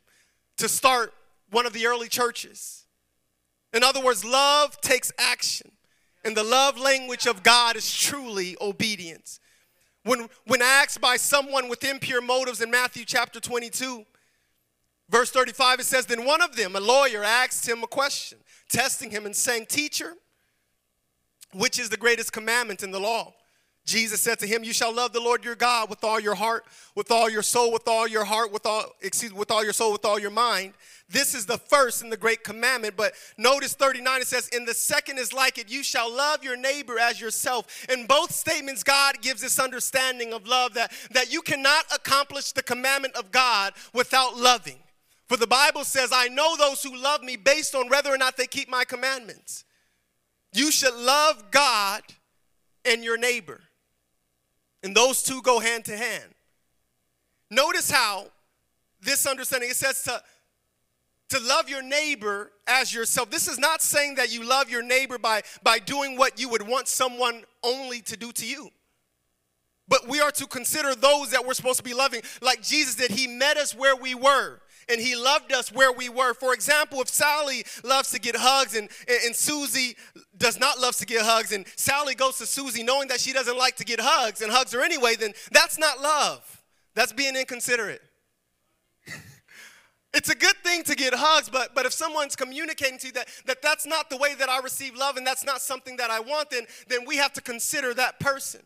to 0.57 0.67
start 0.67 1.13
one 1.51 1.65
of 1.65 1.73
the 1.73 1.85
early 1.85 2.07
churches. 2.07 2.85
In 3.73 3.83
other 3.83 4.01
words, 4.01 4.25
love 4.25 4.81
takes 4.81 5.11
action. 5.17 5.71
And 6.23 6.35
the 6.35 6.43
love 6.43 6.77
language 6.77 7.25
of 7.25 7.43
God 7.43 7.75
is 7.75 7.93
truly 7.93 8.55
obedience. 8.61 9.39
When, 10.03 10.29
when 10.45 10.61
asked 10.61 11.01
by 11.01 11.17
someone 11.17 11.67
with 11.69 11.83
impure 11.83 12.21
motives 12.21 12.61
in 12.61 12.71
Matthew 12.71 13.05
chapter 13.05 13.39
22, 13.39 14.03
verse 15.09 15.31
35, 15.31 15.79
it 15.79 15.85
says, 15.85 16.05
Then 16.05 16.25
one 16.25 16.41
of 16.41 16.55
them, 16.55 16.75
a 16.75 16.79
lawyer, 16.79 17.23
asked 17.23 17.67
him 17.67 17.83
a 17.83 17.87
question, 17.87 18.39
testing 18.69 19.11
him 19.11 19.25
and 19.25 19.35
saying, 19.35 19.67
Teacher, 19.67 20.13
which 21.53 21.79
is 21.79 21.89
the 21.89 21.97
greatest 21.97 22.31
commandment 22.31 22.83
in 22.83 22.91
the 22.91 22.99
law? 22.99 23.33
Jesus 23.85 24.21
said 24.21 24.37
to 24.39 24.47
him, 24.47 24.63
You 24.63 24.73
shall 24.73 24.93
love 24.93 25.11
the 25.11 25.19
Lord 25.19 25.43
your 25.43 25.55
God 25.55 25.89
with 25.89 26.03
all 26.03 26.19
your 26.19 26.35
heart, 26.35 26.65
with 26.95 27.11
all 27.11 27.29
your 27.29 27.41
soul, 27.41 27.73
with 27.73 27.87
all 27.87 28.07
your 28.07 28.23
heart, 28.23 28.51
with 28.51 28.65
all 28.65 28.85
excuse 29.01 29.33
with 29.33 29.49
all 29.49 29.63
your 29.63 29.73
soul, 29.73 29.91
with 29.91 30.05
all 30.05 30.19
your 30.19 30.31
mind. 30.31 30.73
This 31.09 31.33
is 31.33 31.45
the 31.45 31.57
first 31.57 32.03
and 32.03 32.11
the 32.11 32.17
great 32.17 32.43
commandment. 32.43 32.95
But 32.95 33.13
notice 33.37 33.73
39, 33.73 34.21
it 34.21 34.27
says, 34.27 34.47
In 34.49 34.65
the 34.65 34.73
second 34.73 35.17
is 35.17 35.33
like 35.33 35.57
it, 35.57 35.69
you 35.69 35.83
shall 35.83 36.13
love 36.13 36.43
your 36.43 36.55
neighbor 36.55 36.99
as 36.99 37.19
yourself. 37.19 37.85
In 37.89 38.05
both 38.05 38.31
statements, 38.31 38.83
God 38.83 39.21
gives 39.21 39.41
this 39.41 39.59
understanding 39.59 40.31
of 40.31 40.47
love 40.47 40.75
that, 40.75 40.91
that 41.11 41.33
you 41.33 41.41
cannot 41.41 41.85
accomplish 41.93 42.51
the 42.51 42.63
commandment 42.63 43.15
of 43.15 43.31
God 43.31 43.73
without 43.93 44.37
loving. 44.37 44.77
For 45.27 45.37
the 45.37 45.47
Bible 45.47 45.85
says, 45.85 46.11
I 46.13 46.27
know 46.27 46.55
those 46.55 46.83
who 46.83 46.95
love 46.95 47.23
me 47.23 47.35
based 47.35 47.73
on 47.73 47.89
whether 47.89 48.13
or 48.13 48.17
not 48.17 48.37
they 48.37 48.47
keep 48.47 48.69
my 48.69 48.83
commandments. 48.83 49.65
You 50.53 50.71
should 50.71 50.93
love 50.93 51.51
God 51.51 52.03
and 52.85 53.03
your 53.03 53.17
neighbor. 53.17 53.61
And 54.83 54.95
those 54.95 55.23
two 55.23 55.41
go 55.41 55.59
hand 55.59 55.85
to 55.85 55.97
hand. 55.97 56.33
Notice 57.49 57.91
how 57.91 58.27
this 59.01 59.27
understanding 59.27 59.69
it 59.69 59.75
says 59.75 60.03
to, 60.03 60.21
to 61.29 61.39
love 61.45 61.69
your 61.69 61.83
neighbor 61.83 62.51
as 62.67 62.93
yourself. 62.93 63.29
This 63.29 63.47
is 63.47 63.59
not 63.59 63.81
saying 63.81 64.15
that 64.15 64.33
you 64.33 64.43
love 64.43 64.69
your 64.69 64.83
neighbor 64.83 65.17
by, 65.17 65.41
by 65.61 65.79
doing 65.79 66.17
what 66.17 66.39
you 66.39 66.49
would 66.49 66.67
want 66.67 66.87
someone 66.87 67.43
only 67.63 68.01
to 68.01 68.17
do 68.17 68.31
to 68.31 68.45
you. 68.45 68.69
But 69.87 70.07
we 70.07 70.21
are 70.21 70.31
to 70.31 70.47
consider 70.47 70.95
those 70.95 71.31
that 71.31 71.45
we're 71.45 71.53
supposed 71.53 71.79
to 71.79 71.83
be 71.83 71.93
loving, 71.93 72.21
like 72.41 72.61
Jesus 72.61 72.95
did. 72.95 73.11
He 73.11 73.27
met 73.27 73.57
us 73.57 73.75
where 73.75 73.95
we 73.95 74.15
were 74.15 74.60
and 74.89 74.99
he 74.99 75.15
loved 75.15 75.51
us 75.51 75.71
where 75.71 75.91
we 75.91 76.09
were. 76.09 76.33
For 76.33 76.53
example, 76.53 77.01
if 77.01 77.09
Sally 77.09 77.63
loves 77.83 78.11
to 78.11 78.19
get 78.19 78.35
hugs 78.37 78.75
and, 78.75 78.89
and, 79.07 79.35
Susie 79.35 79.95
does 80.37 80.59
not 80.59 80.79
love 80.79 80.95
to 80.97 81.05
get 81.05 81.21
hugs, 81.21 81.51
and 81.51 81.65
Sally 81.75 82.15
goes 82.15 82.37
to 82.37 82.45
Susie 82.45 82.83
knowing 82.83 83.07
that 83.09 83.19
she 83.19 83.33
doesn't 83.33 83.57
like 83.57 83.75
to 83.77 83.85
get 83.85 83.99
hugs 84.01 84.41
and 84.41 84.51
hugs 84.51 84.73
her 84.73 84.81
anyway, 84.81 85.15
then 85.15 85.33
that's 85.51 85.77
not 85.77 86.01
love. 86.01 86.63
That's 86.95 87.13
being 87.13 87.35
inconsiderate. 87.35 88.01
it's 90.13 90.29
a 90.29 90.35
good 90.35 90.57
thing 90.63 90.83
to 90.83 90.95
get 90.95 91.13
hugs, 91.13 91.49
but, 91.49 91.73
but 91.73 91.85
if 91.85 91.93
someone's 91.93 92.35
communicating 92.35 92.97
to 92.99 93.07
you 93.07 93.13
that, 93.13 93.27
that 93.45 93.61
that's 93.61 93.85
not 93.85 94.09
the 94.09 94.17
way 94.17 94.35
that 94.35 94.49
I 94.49 94.59
receive 94.59 94.95
love 94.95 95.17
and 95.17 95.25
that's 95.25 95.45
not 95.45 95.61
something 95.61 95.97
that 95.97 96.11
I 96.11 96.19
want, 96.19 96.49
then, 96.49 96.63
then 96.87 97.05
we 97.05 97.17
have 97.17 97.33
to 97.33 97.41
consider 97.41 97.93
that 97.93 98.19
person. 98.19 98.61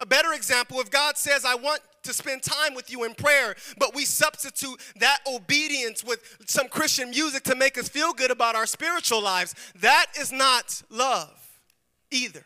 A 0.00 0.06
better 0.06 0.32
example, 0.32 0.80
if 0.80 0.90
God 0.90 1.16
says, 1.16 1.44
I 1.44 1.56
want 1.56 1.80
to 2.04 2.12
spend 2.12 2.42
time 2.42 2.74
with 2.74 2.90
you 2.90 3.04
in 3.04 3.14
prayer, 3.14 3.56
but 3.78 3.94
we 3.94 4.04
substitute 4.04 4.80
that 5.00 5.18
obedience 5.26 6.04
with 6.04 6.20
some 6.46 6.68
Christian 6.68 7.10
music 7.10 7.42
to 7.44 7.56
make 7.56 7.76
us 7.76 7.88
feel 7.88 8.12
good 8.12 8.30
about 8.30 8.54
our 8.54 8.66
spiritual 8.66 9.22
lives, 9.22 9.54
that 9.80 10.06
is 10.18 10.30
not 10.30 10.82
love 10.88 11.30
either. 12.10 12.44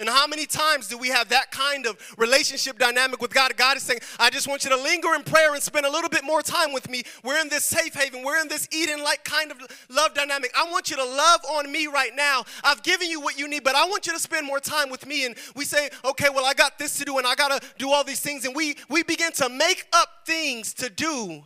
And 0.00 0.08
how 0.08 0.26
many 0.26 0.46
times 0.46 0.88
do 0.88 0.96
we 0.96 1.08
have 1.08 1.28
that 1.28 1.50
kind 1.50 1.84
of 1.84 1.98
relationship 2.16 2.78
dynamic 2.78 3.20
with 3.20 3.34
God? 3.34 3.54
God 3.58 3.76
is 3.76 3.82
saying, 3.82 4.00
I 4.18 4.30
just 4.30 4.48
want 4.48 4.64
you 4.64 4.70
to 4.70 4.76
linger 4.76 5.14
in 5.14 5.22
prayer 5.22 5.52
and 5.52 5.62
spend 5.62 5.84
a 5.84 5.90
little 5.90 6.08
bit 6.08 6.24
more 6.24 6.40
time 6.40 6.72
with 6.72 6.88
me. 6.88 7.02
We're 7.22 7.38
in 7.38 7.50
this 7.50 7.66
safe 7.66 7.92
haven, 7.92 8.24
we're 8.24 8.40
in 8.40 8.48
this 8.48 8.66
Eden 8.72 9.04
like 9.04 9.24
kind 9.24 9.50
of 9.50 9.58
love 9.90 10.14
dynamic. 10.14 10.52
I 10.56 10.70
want 10.70 10.90
you 10.90 10.96
to 10.96 11.04
love 11.04 11.40
on 11.50 11.70
me 11.70 11.86
right 11.86 12.12
now. 12.16 12.44
I've 12.64 12.82
given 12.82 13.10
you 13.10 13.20
what 13.20 13.38
you 13.38 13.46
need, 13.46 13.62
but 13.62 13.74
I 13.74 13.84
want 13.84 14.06
you 14.06 14.14
to 14.14 14.18
spend 14.18 14.46
more 14.46 14.58
time 14.58 14.88
with 14.88 15.06
me. 15.06 15.26
And 15.26 15.36
we 15.54 15.66
say, 15.66 15.90
okay, 16.02 16.28
well, 16.34 16.46
I 16.46 16.54
got 16.54 16.78
this 16.78 16.96
to 16.98 17.04
do 17.04 17.18
and 17.18 17.26
I 17.26 17.34
got 17.34 17.60
to 17.60 17.68
do 17.78 17.90
all 17.92 18.02
these 18.02 18.20
things. 18.20 18.46
And 18.46 18.56
we, 18.56 18.76
we 18.88 19.02
begin 19.02 19.32
to 19.32 19.50
make 19.50 19.86
up 19.92 20.08
things 20.24 20.72
to 20.74 20.88
do 20.88 21.44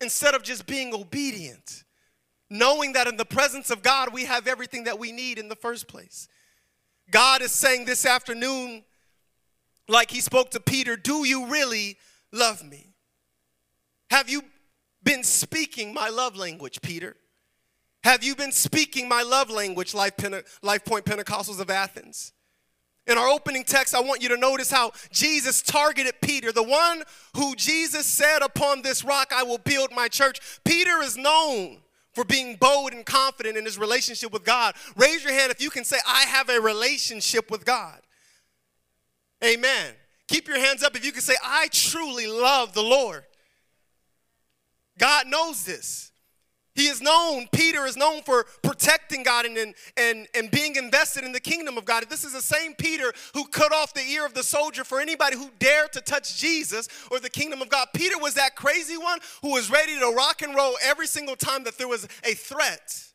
instead 0.00 0.34
of 0.34 0.42
just 0.42 0.66
being 0.66 0.94
obedient, 0.94 1.84
knowing 2.48 2.94
that 2.94 3.06
in 3.06 3.18
the 3.18 3.26
presence 3.26 3.70
of 3.70 3.82
God, 3.82 4.14
we 4.14 4.24
have 4.24 4.46
everything 4.46 4.84
that 4.84 4.98
we 4.98 5.12
need 5.12 5.38
in 5.38 5.50
the 5.50 5.56
first 5.56 5.88
place. 5.88 6.26
God 7.10 7.42
is 7.42 7.52
saying 7.52 7.84
this 7.84 8.04
afternoon, 8.04 8.84
like 9.88 10.10
he 10.10 10.20
spoke 10.20 10.50
to 10.50 10.60
Peter, 10.60 10.96
do 10.96 11.26
you 11.26 11.46
really 11.46 11.96
love 12.32 12.64
me? 12.64 12.94
Have 14.10 14.28
you 14.28 14.42
been 15.02 15.22
speaking 15.22 15.94
my 15.94 16.08
love 16.08 16.36
language, 16.36 16.80
Peter? 16.82 17.16
Have 18.02 18.22
you 18.22 18.34
been 18.36 18.52
speaking 18.52 19.08
my 19.08 19.22
love 19.22 19.50
language, 19.50 19.94
Life, 19.94 20.16
Pente- 20.16 20.44
LifePoint 20.62 21.02
Pentecostals 21.02 21.60
of 21.60 21.70
Athens? 21.70 22.32
In 23.06 23.16
our 23.16 23.28
opening 23.28 23.62
text, 23.62 23.94
I 23.94 24.00
want 24.00 24.20
you 24.20 24.28
to 24.30 24.36
notice 24.36 24.70
how 24.70 24.90
Jesus 25.12 25.62
targeted 25.62 26.14
Peter, 26.20 26.50
the 26.50 26.62
one 26.62 27.04
who 27.36 27.54
Jesus 27.54 28.04
said, 28.04 28.42
Upon 28.42 28.82
this 28.82 29.04
rock 29.04 29.32
I 29.32 29.44
will 29.44 29.58
build 29.58 29.92
my 29.92 30.08
church. 30.08 30.40
Peter 30.64 31.00
is 31.02 31.16
known 31.16 31.78
for 32.16 32.24
being 32.24 32.56
bold 32.56 32.94
and 32.94 33.04
confident 33.04 33.58
in 33.58 33.66
his 33.66 33.76
relationship 33.76 34.32
with 34.32 34.42
God. 34.42 34.74
Raise 34.96 35.22
your 35.22 35.34
hand 35.34 35.52
if 35.52 35.60
you 35.60 35.68
can 35.68 35.84
say, 35.84 35.98
I 36.08 36.22
have 36.22 36.48
a 36.48 36.58
relationship 36.58 37.50
with 37.50 37.66
God. 37.66 38.00
Amen. 39.44 39.92
Keep 40.26 40.48
your 40.48 40.58
hands 40.58 40.82
up 40.82 40.96
if 40.96 41.04
you 41.04 41.12
can 41.12 41.20
say, 41.20 41.34
I 41.44 41.68
truly 41.70 42.26
love 42.26 42.72
the 42.72 42.82
Lord. 42.82 43.24
God 44.96 45.26
knows 45.26 45.64
this. 45.64 46.10
He 46.76 46.86
is 46.86 47.00
known, 47.00 47.48
Peter 47.52 47.86
is 47.86 47.96
known 47.96 48.22
for 48.22 48.44
protecting 48.62 49.22
God 49.22 49.46
and, 49.46 49.74
and, 49.96 50.28
and 50.34 50.50
being 50.50 50.76
invested 50.76 51.24
in 51.24 51.32
the 51.32 51.40
kingdom 51.40 51.78
of 51.78 51.84
God. 51.84 52.04
This 52.08 52.22
is 52.22 52.34
the 52.34 52.42
same 52.42 52.74
Peter 52.74 53.12
who 53.34 53.46
cut 53.48 53.72
off 53.72 53.94
the 53.94 54.02
ear 54.02 54.26
of 54.26 54.34
the 54.34 54.42
soldier 54.42 54.84
for 54.84 55.00
anybody 55.00 55.36
who 55.36 55.50
dared 55.58 55.92
to 55.94 56.00
touch 56.02 56.38
Jesus 56.38 56.88
or 57.10 57.18
the 57.18 57.30
kingdom 57.30 57.62
of 57.62 57.70
God. 57.70 57.88
Peter 57.94 58.18
was 58.18 58.34
that 58.34 58.54
crazy 58.54 58.98
one 58.98 59.18
who 59.42 59.52
was 59.52 59.70
ready 59.70 59.98
to 59.98 60.12
rock 60.14 60.42
and 60.42 60.54
roll 60.54 60.74
every 60.84 61.06
single 61.06 61.36
time 61.36 61.64
that 61.64 61.78
there 61.78 61.88
was 61.88 62.06
a 62.24 62.34
threat. 62.34 63.05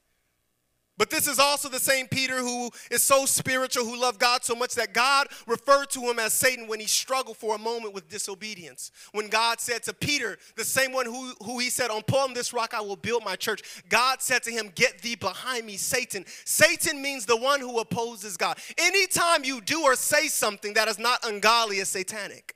But 1.01 1.09
this 1.09 1.25
is 1.25 1.39
also 1.39 1.67
the 1.67 1.79
same 1.79 2.07
Peter 2.07 2.37
who 2.37 2.69
is 2.91 3.01
so 3.01 3.25
spiritual, 3.25 3.85
who 3.85 3.99
loved 3.99 4.19
God 4.19 4.43
so 4.43 4.53
much 4.53 4.75
that 4.75 4.93
God 4.93 5.29
referred 5.47 5.89
to 5.93 6.01
him 6.01 6.19
as 6.19 6.31
Satan 6.31 6.67
when 6.67 6.79
he 6.79 6.85
struggled 6.85 7.37
for 7.37 7.55
a 7.55 7.57
moment 7.57 7.95
with 7.95 8.07
disobedience. 8.07 8.91
When 9.11 9.27
God 9.27 9.59
said 9.59 9.81
to 9.85 9.93
Peter, 9.93 10.37
the 10.57 10.63
same 10.63 10.93
one 10.93 11.07
who, 11.07 11.33
who 11.43 11.57
he 11.57 11.71
said, 11.71 11.89
On 11.89 12.03
this 12.35 12.53
rock 12.53 12.75
I 12.75 12.81
will 12.81 12.97
build 12.97 13.25
my 13.25 13.35
church, 13.35 13.63
God 13.89 14.21
said 14.21 14.43
to 14.43 14.51
him, 14.51 14.71
Get 14.75 15.01
thee 15.01 15.15
behind 15.15 15.65
me, 15.65 15.75
Satan. 15.75 16.23
Satan 16.45 17.01
means 17.01 17.25
the 17.25 17.35
one 17.35 17.61
who 17.61 17.79
opposes 17.79 18.37
God. 18.37 18.59
Anytime 18.77 19.43
you 19.43 19.59
do 19.59 19.81
or 19.81 19.95
say 19.95 20.27
something 20.27 20.75
that 20.75 20.87
is 20.87 20.99
not 20.99 21.25
ungodly 21.25 21.79
is 21.79 21.89
satanic. 21.89 22.53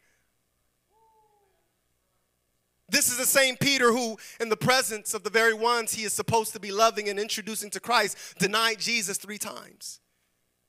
This 2.88 3.10
is 3.10 3.18
the 3.18 3.26
same 3.26 3.58
Peter 3.58 3.92
who, 3.92 4.18
in 4.40 4.50
the 4.50 4.58
presence 4.58 5.14
of 5.14 5.24
the 5.24 5.30
very 5.30 5.54
ones 5.54 5.94
he 5.94 6.04
is 6.04 6.14
supposed 6.14 6.54
to 6.54 6.60
be 6.60 6.72
loving 6.72 7.10
and 7.10 7.20
introducing 7.20 7.70
to 7.72 7.80
Christ, 7.80 8.18
denied 8.38 8.80
Jesus 8.80 9.18
three 9.18 9.40
times. 9.40 10.00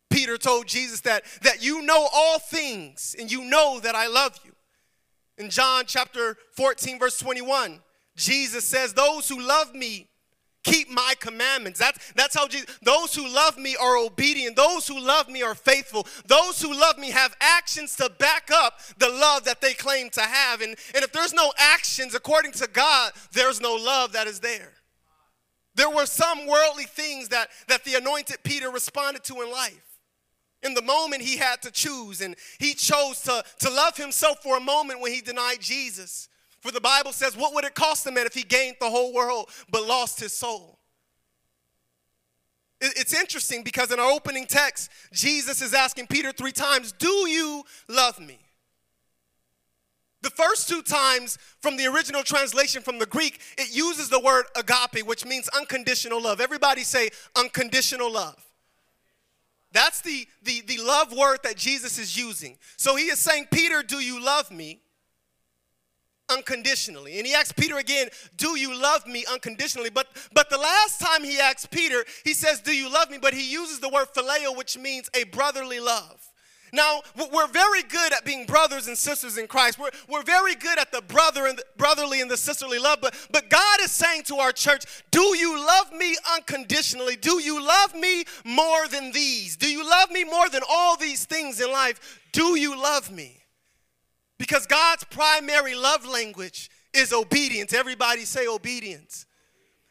Peter 0.09 0.39
told 0.39 0.67
Jesus 0.67 1.03
that, 1.03 1.25
that 1.43 1.63
you 1.63 1.83
know 1.83 2.09
all 2.13 2.39
things 2.39 3.15
and 3.19 3.31
you 3.31 3.45
know 3.45 3.81
that 3.81 3.95
I 3.95 4.07
love 4.07 4.39
you. 4.45 4.53
In 5.37 5.51
John 5.51 5.85
chapter 5.87 6.37
14, 6.53 6.99
verse 6.99 7.19
21, 7.19 7.83
Jesus 8.17 8.65
says, 8.65 8.95
Those 8.95 9.29
who 9.29 9.41
love 9.41 9.75
me 9.75 10.09
keep 10.67 10.91
my 10.91 11.15
commandments. 11.21 11.79
That's, 11.79 12.13
that's 12.13 12.35
how 12.35 12.49
Jesus, 12.49 12.79
those 12.83 13.15
who 13.15 13.33
love 13.33 13.57
me 13.57 13.77
are 13.81 13.97
obedient. 13.97 14.57
Those 14.57 14.87
who 14.87 15.01
love 15.01 15.29
me 15.29 15.43
are 15.43 15.55
faithful. 15.55 16.07
Those 16.27 16.61
who 16.61 16.79
love 16.79 16.99
me 16.99 17.11
have 17.13 17.35
actions 17.41 17.95
to 17.97 18.11
back 18.19 18.51
up 18.53 18.81
the 18.99 19.09
love 19.09 19.45
that 19.45 19.61
they 19.61 19.73
claim 19.73 20.11
to 20.11 20.21
have. 20.21 20.61
And, 20.61 20.77
and 20.95 21.05
if 21.05 21.13
there's 21.13 21.33
no 21.33 21.53
actions 21.57 22.15
according 22.15 22.53
to 22.53 22.67
God, 22.67 23.13
there's 23.33 23.61
no 23.61 23.75
love 23.77 24.13
that 24.13 24.27
is 24.27 24.41
there. 24.41 24.73
There 25.77 25.91
were 25.91 26.07
some 26.07 26.47
worldly 26.47 26.85
things 26.85 27.29
that, 27.29 27.49
that 27.69 27.85
the 27.85 27.95
anointed 27.95 28.39
Peter 28.43 28.71
responded 28.71 29.23
to 29.25 29.43
in 29.43 29.53
life. 29.53 29.83
In 30.63 30.75
the 30.75 30.83
moment 30.83 31.23
he 31.23 31.37
had 31.37 31.63
to 31.63 31.71
choose, 31.71 32.21
and 32.21 32.35
he 32.59 32.75
chose 32.75 33.21
to, 33.23 33.45
to 33.61 33.71
love 33.71 33.97
himself 33.97 34.43
for 34.43 34.57
a 34.57 34.61
moment 34.61 35.01
when 35.01 35.13
he 35.13 35.21
denied 35.21 35.61
Jesus. 35.61 36.29
For 36.61 36.71
the 36.71 36.81
Bible 36.81 37.13
says, 37.13 37.37
What 37.37 37.55
would 37.55 37.65
it 37.65 37.75
cost 37.75 38.07
a 38.07 38.13
man 38.13 38.27
if 38.27 38.35
he 38.35 38.43
gained 38.43 38.77
the 38.81 38.91
whole 38.91 39.13
world 39.13 39.51
but 39.71 39.87
lost 39.87 40.21
his 40.21 40.33
soul? 40.33 40.79
It's 42.81 43.15
interesting 43.15 43.63
because 43.63 43.91
in 43.91 43.99
our 43.99 44.11
opening 44.11 44.47
text, 44.47 44.91
Jesus 45.13 45.63
is 45.63 45.73
asking 45.73 46.09
Peter 46.09 46.31
three 46.31 46.53
times, 46.53 46.93
Do 46.93 47.29
you 47.29 47.65
love 47.89 48.19
me? 48.19 48.39
The 50.23 50.31
first 50.31 50.69
two 50.69 50.83
times 50.83 51.39
from 51.61 51.77
the 51.77 51.87
original 51.87 52.23
translation 52.23 52.83
from 52.83 52.99
the 52.99 53.07
Greek, 53.07 53.41
it 53.57 53.75
uses 53.75 54.09
the 54.09 54.19
word 54.19 54.47
agape, 54.57 55.07
which 55.07 55.25
means 55.25 55.49
unconditional 55.57 56.21
love. 56.21 56.41
Everybody 56.41 56.83
say 56.83 57.11
unconditional 57.37 58.13
love. 58.13 58.43
That's 59.73 60.01
the, 60.01 60.27
the, 60.43 60.63
the 60.63 60.79
love 60.79 61.13
word 61.13 61.41
that 61.45 61.57
Jesus 61.57 61.99
is 61.99 62.17
using. 62.17 62.57
So 62.77 62.97
he 62.97 63.05
is 63.05 63.19
saying, 63.19 63.49
Peter, 63.53 63.83
do 63.83 63.99
you 63.99 64.23
love 64.23 64.51
me? 64.51 64.81
Unconditionally. 66.29 67.19
And 67.19 67.27
he 67.27 67.35
asked 67.35 67.57
Peter 67.57 67.79
again, 67.79 68.09
"Do 68.37 68.57
you 68.57 68.75
love 68.75 69.07
me 69.07 69.25
unconditionally?" 69.31 69.91
But 69.91 70.09
but 70.33 70.51
the 70.51 70.59
last 70.59 71.01
time 71.01 71.25
he 71.25 71.39
asked 71.39 71.71
Peter, 71.71 72.05
he 72.25 72.35
says, 72.35 72.61
"Do 72.61 72.77
you 72.77 72.89
love 72.89 73.11
me?" 73.11 73.19
But 73.19 73.35
he 73.35 73.51
uses 73.51 73.81
the 73.81 73.89
word 73.89 74.09
phileo, 74.15 74.57
which 74.57 74.77
means 74.77 75.09
a 75.15 75.25
brotherly 75.25 75.81
love. 75.81 76.27
Now, 76.73 77.01
we're 77.33 77.47
very 77.47 77.83
good 77.85 78.13
at 78.13 78.25
being 78.25 78.45
brothers 78.45 78.89
and 78.89 78.99
sisters 78.99 79.39
in 79.39 79.47
Christ. 79.47 79.79
We're, 79.79 79.91
we're 80.09 80.23
very 80.23 80.55
good 80.55 80.79
at 80.79 80.91
the 80.91 81.01
brother 81.01 81.47
and 81.47 81.57
the 81.59 81.65
brotherly 81.77 82.21
and 82.21 82.31
the 82.31 82.37
sisterly 82.37 82.79
love. 82.79 82.99
But, 83.01 83.15
but 83.31 83.49
God 83.49 83.81
is 83.81 83.93
saying 83.93 84.25
to 84.25 84.37
our 84.37 84.53
church, 84.53 84.85
Do 85.11 85.37
you 85.39 85.59
love 85.59 85.93
me 85.93 86.17
unconditionally? 86.35 87.17
Do 87.17 87.41
you 87.41 87.65
love 87.65 87.95
me 87.95 88.25
more 88.45 88.89
than 88.89 89.13
these? 89.13 89.57
Do 89.57 89.71
you 89.71 89.89
love 89.89 90.11
me 90.11 90.25
more 90.25 90.49
than 90.49 90.63
all 90.69 90.97
these 90.97 91.25
things 91.25 91.61
in 91.61 91.71
life? 91.71 92.21
Do 92.33 92.59
you 92.59 92.77
love 92.77 93.11
me? 93.11 93.43
Because 94.39 94.67
God's 94.67 95.05
primary 95.05 95.75
love 95.75 96.07
language 96.07 96.71
is 96.93 97.13
obedience. 97.13 97.73
Everybody 97.73 98.25
say 98.25 98.47
obedience. 98.47 99.27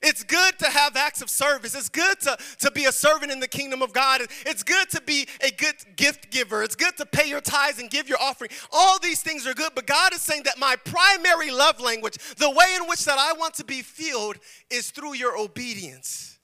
It's 0.01 0.23
good 0.23 0.59
to 0.59 0.69
have 0.69 0.95
acts 0.95 1.21
of 1.23 1.31
service. 1.31 1.73
It's 1.73 1.89
good 1.89 2.19
to, 2.21 2.37
to 2.59 2.69
be 2.69 2.85
a 2.85 2.91
servant 2.91 3.31
in 3.31 3.39
the 3.39 3.47
kingdom 3.47 3.81
of 3.81 3.91
God. 3.91 4.21
It's 4.45 4.61
good 4.61 4.87
to 4.91 5.01
be 5.01 5.27
a 5.41 5.49
good 5.49 5.73
gift 5.95 6.29
giver. 6.29 6.61
It's 6.61 6.75
good 6.75 6.95
to 6.97 7.07
pay 7.07 7.27
your 7.27 7.41
tithes 7.41 7.79
and 7.79 7.89
give 7.89 8.07
your 8.07 8.21
offering. 8.21 8.51
All 8.71 8.99
these 8.99 9.23
things 9.23 9.47
are 9.47 9.55
good, 9.55 9.71
but 9.73 9.87
God 9.87 10.13
is 10.13 10.21
saying 10.21 10.43
that 10.43 10.59
my 10.59 10.75
primary 10.75 11.49
love 11.49 11.79
language, 11.79 12.17
the 12.37 12.49
way 12.51 12.75
in 12.79 12.87
which 12.87 13.03
that 13.05 13.17
I 13.17 13.33
want 13.33 13.55
to 13.55 13.63
be 13.63 13.81
filled, 13.81 14.37
is 14.69 14.91
through 14.91 15.15
your 15.15 15.39
obedience. 15.39 16.37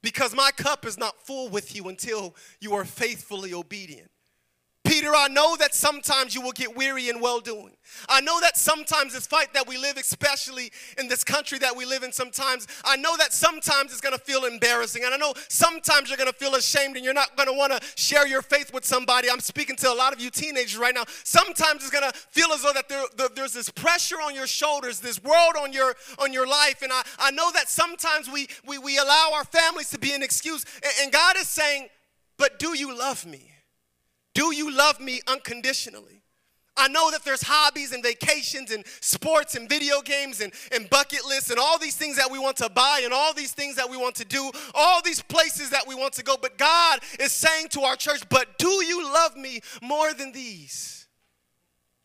Because 0.00 0.34
my 0.34 0.50
cup 0.56 0.86
is 0.86 0.96
not 0.96 1.20
full 1.26 1.50
with 1.50 1.76
you 1.76 1.88
until 1.88 2.34
you 2.60 2.72
are 2.74 2.84
faithfully 2.84 3.52
obedient. 3.52 4.10
Peter, 4.88 5.14
I 5.14 5.28
know 5.28 5.54
that 5.56 5.74
sometimes 5.74 6.34
you 6.34 6.40
will 6.40 6.52
get 6.52 6.74
weary 6.74 7.10
in 7.10 7.20
well 7.20 7.40
doing. 7.40 7.76
I 8.08 8.22
know 8.22 8.40
that 8.40 8.56
sometimes 8.56 9.12
this 9.12 9.26
fight 9.26 9.52
that 9.52 9.68
we 9.68 9.76
live, 9.76 9.98
especially 9.98 10.72
in 10.96 11.08
this 11.08 11.22
country 11.22 11.58
that 11.58 11.76
we 11.76 11.84
live 11.84 12.02
in, 12.02 12.10
sometimes, 12.10 12.66
I 12.84 12.96
know 12.96 13.14
that 13.18 13.34
sometimes 13.34 13.92
it's 13.92 14.00
gonna 14.00 14.16
feel 14.16 14.46
embarrassing. 14.46 15.04
And 15.04 15.12
I 15.12 15.18
know 15.18 15.34
sometimes 15.48 16.08
you're 16.08 16.16
gonna 16.16 16.32
feel 16.32 16.54
ashamed 16.54 16.96
and 16.96 17.04
you're 17.04 17.12
not 17.12 17.36
gonna 17.36 17.52
wanna 17.52 17.80
share 17.96 18.26
your 18.26 18.40
faith 18.40 18.72
with 18.72 18.86
somebody. 18.86 19.30
I'm 19.30 19.40
speaking 19.40 19.76
to 19.76 19.92
a 19.92 19.94
lot 19.94 20.14
of 20.14 20.20
you 20.20 20.30
teenagers 20.30 20.78
right 20.78 20.94
now. 20.94 21.04
Sometimes 21.22 21.82
it's 21.82 21.90
gonna 21.90 22.12
feel 22.30 22.50
as 22.52 22.62
though 22.62 22.72
that 22.72 22.88
there, 22.88 23.04
there's 23.34 23.52
this 23.52 23.68
pressure 23.68 24.16
on 24.16 24.34
your 24.34 24.46
shoulders, 24.46 25.00
this 25.00 25.22
world 25.22 25.54
on 25.60 25.70
your 25.70 25.96
on 26.18 26.32
your 26.32 26.46
life. 26.46 26.80
And 26.80 26.92
I, 26.92 27.02
I 27.18 27.30
know 27.32 27.50
that 27.52 27.68
sometimes 27.68 28.30
we, 28.30 28.48
we, 28.66 28.78
we 28.78 28.96
allow 28.96 29.32
our 29.34 29.44
families 29.44 29.90
to 29.90 29.98
be 29.98 30.14
an 30.14 30.22
excuse. 30.22 30.64
and, 30.82 30.92
and 31.02 31.12
God 31.12 31.36
is 31.36 31.46
saying, 31.46 31.88
but 32.38 32.58
do 32.58 32.74
you 32.74 32.96
love 32.96 33.26
me? 33.26 33.47
Do 34.38 34.54
you 34.54 34.70
love 34.70 35.00
me 35.00 35.20
unconditionally? 35.26 36.22
I 36.76 36.86
know 36.86 37.10
that 37.10 37.24
there's 37.24 37.42
hobbies 37.42 37.92
and 37.92 38.04
vacations 38.04 38.70
and 38.70 38.86
sports 39.00 39.56
and 39.56 39.68
video 39.68 40.00
games 40.00 40.40
and, 40.40 40.52
and 40.70 40.88
bucket 40.88 41.24
lists 41.26 41.50
and 41.50 41.58
all 41.58 41.76
these 41.76 41.96
things 41.96 42.16
that 42.18 42.30
we 42.30 42.38
want 42.38 42.56
to 42.58 42.70
buy 42.70 43.00
and 43.02 43.12
all 43.12 43.34
these 43.34 43.50
things 43.50 43.74
that 43.74 43.90
we 43.90 43.96
want 43.96 44.14
to 44.14 44.24
do, 44.24 44.48
all 44.74 45.02
these 45.02 45.20
places 45.20 45.70
that 45.70 45.88
we 45.88 45.96
want 45.96 46.12
to 46.12 46.22
go. 46.22 46.36
But 46.40 46.56
God 46.56 47.00
is 47.18 47.32
saying 47.32 47.70
to 47.70 47.80
our 47.80 47.96
church, 47.96 48.22
but 48.28 48.58
do 48.58 48.68
you 48.68 49.02
love 49.12 49.36
me 49.36 49.60
more 49.82 50.14
than 50.14 50.30
these? 50.30 50.97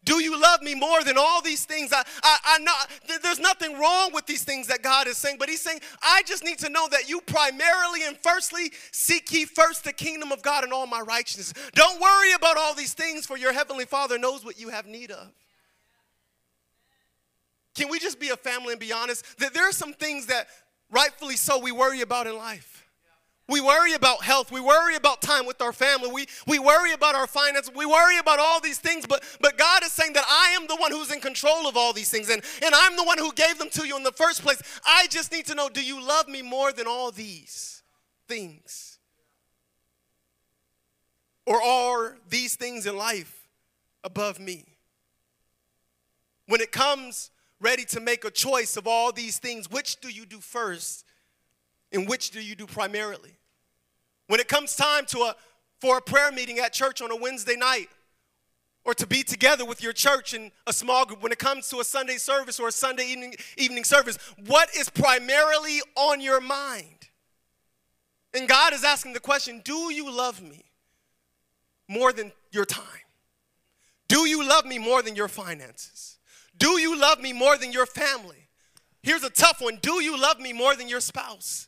Do 0.05 0.21
you 0.21 0.39
love 0.39 0.61
me 0.61 0.75
more 0.75 1.03
than 1.03 1.17
all 1.17 1.41
these 1.41 1.65
things? 1.65 1.93
I, 1.93 2.03
I, 2.23 2.37
I 2.59 2.85
there's 3.21 3.39
nothing 3.39 3.79
wrong 3.79 4.11
with 4.13 4.25
these 4.25 4.43
things 4.43 4.67
that 4.67 4.81
God 4.81 5.07
is 5.07 5.17
saying, 5.17 5.37
but 5.39 5.49
He's 5.49 5.61
saying, 5.61 5.79
I 6.01 6.23
just 6.25 6.43
need 6.43 6.59
to 6.59 6.69
know 6.69 6.87
that 6.91 7.07
you 7.07 7.21
primarily 7.21 8.01
and 8.05 8.17
firstly 8.17 8.71
seek 8.91 9.31
ye 9.31 9.45
first 9.45 9.83
the 9.85 9.93
kingdom 9.93 10.31
of 10.31 10.41
God 10.41 10.63
and 10.63 10.73
all 10.73 10.87
my 10.87 10.99
righteousness. 10.99 11.53
Don't 11.73 12.01
worry 12.01 12.33
about 12.33 12.57
all 12.57 12.73
these 12.73 12.93
things, 12.93 13.25
for 13.25 13.37
your 13.37 13.53
heavenly 13.53 13.85
Father 13.85 14.17
knows 14.17 14.43
what 14.43 14.59
you 14.59 14.69
have 14.69 14.85
need 14.85 15.11
of. 15.11 15.31
Can 17.75 17.89
we 17.89 17.99
just 17.99 18.19
be 18.19 18.29
a 18.29 18.37
family 18.37 18.71
and 18.71 18.79
be 18.79 18.91
honest? 18.91 19.25
That 19.39 19.53
there 19.53 19.67
are 19.67 19.73
some 19.73 19.93
things 19.93 20.27
that 20.27 20.47
rightfully 20.91 21.35
so 21.35 21.59
we 21.59 21.71
worry 21.71 22.01
about 22.01 22.27
in 22.27 22.37
life. 22.37 22.72
We 23.49 23.59
worry 23.59 23.93
about 23.93 24.23
health. 24.23 24.51
We 24.51 24.61
worry 24.61 24.95
about 24.95 25.21
time 25.21 25.45
with 25.45 25.61
our 25.61 25.73
family. 25.73 26.09
We, 26.09 26.27
we 26.47 26.59
worry 26.59 26.93
about 26.93 27.13
our 27.13 27.27
finances. 27.27 27.73
We 27.75 27.85
worry 27.85 28.17
about 28.17 28.39
all 28.39 28.61
these 28.61 28.79
things. 28.79 29.05
But, 29.05 29.23
but 29.41 29.57
God 29.57 29.83
is 29.83 29.91
saying 29.91 30.13
that 30.13 30.23
I 30.27 30.55
am 30.55 30.65
the 30.67 30.77
one 30.77 30.91
who's 30.91 31.11
in 31.11 31.19
control 31.19 31.67
of 31.67 31.75
all 31.75 31.91
these 31.91 32.09
things. 32.09 32.29
And, 32.29 32.41
and 32.63 32.73
I'm 32.73 32.95
the 32.95 33.03
one 33.03 33.17
who 33.17 33.33
gave 33.33 33.59
them 33.59 33.69
to 33.71 33.85
you 33.85 33.97
in 33.97 34.03
the 34.03 34.13
first 34.13 34.43
place. 34.43 34.61
I 34.85 35.07
just 35.09 35.31
need 35.31 35.45
to 35.47 35.55
know 35.55 35.67
do 35.67 35.83
you 35.83 36.01
love 36.01 36.29
me 36.29 36.41
more 36.41 36.71
than 36.71 36.87
all 36.87 37.11
these 37.11 37.83
things? 38.29 38.97
Or 41.45 41.61
are 41.61 42.17
these 42.29 42.55
things 42.55 42.85
in 42.85 42.97
life 42.97 43.49
above 44.05 44.39
me? 44.39 44.63
When 46.47 46.61
it 46.61 46.71
comes 46.71 47.29
ready 47.59 47.83
to 47.85 47.99
make 47.99 48.23
a 48.23 48.31
choice 48.31 48.77
of 48.77 48.87
all 48.87 49.11
these 49.11 49.37
things, 49.37 49.69
which 49.69 49.99
do 49.99 50.09
you 50.09 50.25
do 50.25 50.39
first? 50.39 51.05
And 51.93 52.09
which 52.09 52.31
do 52.31 52.41
you 52.41 52.55
do 52.55 52.65
primarily? 52.65 53.37
When 54.27 54.39
it 54.39 54.47
comes 54.47 54.75
time 54.75 55.05
to 55.07 55.19
a, 55.19 55.35
for 55.79 55.97
a 55.97 56.01
prayer 56.01 56.31
meeting 56.31 56.59
at 56.59 56.73
church 56.73 57.01
on 57.01 57.11
a 57.11 57.15
Wednesday 57.15 57.55
night, 57.55 57.87
or 58.85 58.93
to 58.95 59.07
be 59.07 59.23
together 59.23 59.63
with 59.63 59.81
your 59.81 59.93
church 59.93 60.33
in 60.33 60.51
a 60.67 60.73
small 60.73 61.05
group, 61.05 61.21
when 61.21 61.31
it 61.31 61.39
comes 61.39 61.69
to 61.69 61.79
a 61.79 61.83
Sunday 61.83 62.17
service 62.17 62.59
or 62.59 62.67
a 62.67 62.71
Sunday 62.71 63.05
evening, 63.05 63.35
evening 63.57 63.83
service, 63.83 64.17
what 64.45 64.69
is 64.75 64.89
primarily 64.89 65.81
on 65.95 66.19
your 66.19 66.41
mind? 66.41 67.07
And 68.33 68.47
God 68.47 68.73
is 68.73 68.83
asking 68.83 69.13
the 69.13 69.19
question 69.19 69.61
Do 69.63 69.93
you 69.93 70.11
love 70.11 70.41
me 70.41 70.65
more 71.87 72.11
than 72.11 72.31
your 72.51 72.65
time? 72.65 72.85
Do 74.07 74.27
you 74.27 74.47
love 74.47 74.65
me 74.65 74.79
more 74.79 75.01
than 75.01 75.15
your 75.15 75.27
finances? 75.27 76.17
Do 76.57 76.79
you 76.79 76.99
love 76.99 77.19
me 77.19 77.33
more 77.33 77.57
than 77.57 77.71
your 77.71 77.85
family? 77.85 78.49
Here's 79.01 79.23
a 79.23 79.29
tough 79.29 79.61
one 79.61 79.79
Do 79.81 80.01
you 80.01 80.19
love 80.19 80.39
me 80.39 80.53
more 80.53 80.75
than 80.75 80.89
your 80.89 80.99
spouse? 80.99 81.67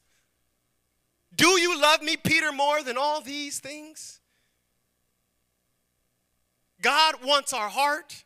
Do 1.35 1.59
you 1.59 1.79
love 1.79 2.01
me, 2.01 2.17
Peter, 2.17 2.51
more 2.51 2.81
than 2.83 2.97
all 2.97 3.21
these 3.21 3.59
things? 3.59 4.19
God 6.81 7.15
wants 7.23 7.51
our 7.51 7.69
heart. 7.69 8.23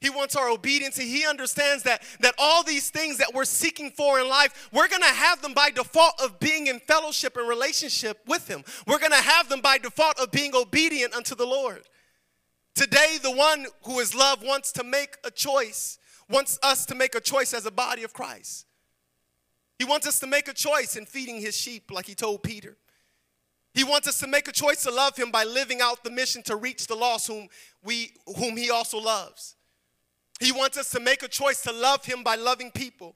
He 0.00 0.10
wants 0.10 0.36
our 0.36 0.50
obedience. 0.50 0.98
He 0.98 1.24
understands 1.26 1.84
that, 1.84 2.02
that 2.20 2.34
all 2.38 2.62
these 2.62 2.90
things 2.90 3.16
that 3.18 3.32
we're 3.32 3.46
seeking 3.46 3.90
for 3.90 4.20
in 4.20 4.28
life, 4.28 4.68
we're 4.70 4.88
going 4.88 5.02
to 5.02 5.08
have 5.08 5.40
them 5.40 5.54
by 5.54 5.70
default 5.70 6.20
of 6.22 6.38
being 6.38 6.66
in 6.66 6.78
fellowship 6.80 7.38
and 7.38 7.48
relationship 7.48 8.18
with 8.26 8.46
Him. 8.46 8.62
We're 8.86 8.98
going 8.98 9.12
to 9.12 9.16
have 9.16 9.48
them 9.48 9.62
by 9.62 9.78
default 9.78 10.20
of 10.20 10.30
being 10.30 10.54
obedient 10.54 11.14
unto 11.14 11.34
the 11.34 11.46
Lord. 11.46 11.84
Today, 12.74 13.16
the 13.22 13.30
one 13.30 13.66
who 13.84 13.98
is 14.00 14.14
love 14.14 14.42
wants 14.42 14.72
to 14.72 14.84
make 14.84 15.16
a 15.24 15.30
choice, 15.30 15.98
wants 16.28 16.58
us 16.62 16.84
to 16.86 16.94
make 16.94 17.14
a 17.14 17.20
choice 17.20 17.54
as 17.54 17.64
a 17.64 17.70
body 17.70 18.02
of 18.02 18.12
Christ. 18.12 18.66
He 19.84 19.90
wants 19.90 20.06
us 20.06 20.18
to 20.20 20.26
make 20.26 20.48
a 20.48 20.54
choice 20.54 20.96
in 20.96 21.04
feeding 21.04 21.42
his 21.42 21.54
sheep, 21.54 21.90
like 21.90 22.06
he 22.06 22.14
told 22.14 22.42
Peter. 22.42 22.78
He 23.74 23.84
wants 23.84 24.08
us 24.08 24.18
to 24.20 24.26
make 24.26 24.48
a 24.48 24.52
choice 24.52 24.82
to 24.84 24.90
love 24.90 25.14
him 25.14 25.30
by 25.30 25.44
living 25.44 25.82
out 25.82 26.02
the 26.02 26.10
mission 26.10 26.42
to 26.44 26.56
reach 26.56 26.86
the 26.86 26.94
lost 26.94 27.26
whom, 27.26 27.48
we, 27.84 28.12
whom 28.38 28.56
he 28.56 28.70
also 28.70 28.96
loves. 28.98 29.56
He 30.40 30.52
wants 30.52 30.78
us 30.78 30.88
to 30.92 31.00
make 31.00 31.22
a 31.22 31.28
choice 31.28 31.60
to 31.64 31.72
love 31.72 32.02
him 32.02 32.22
by 32.22 32.36
loving 32.36 32.70
people. 32.70 33.14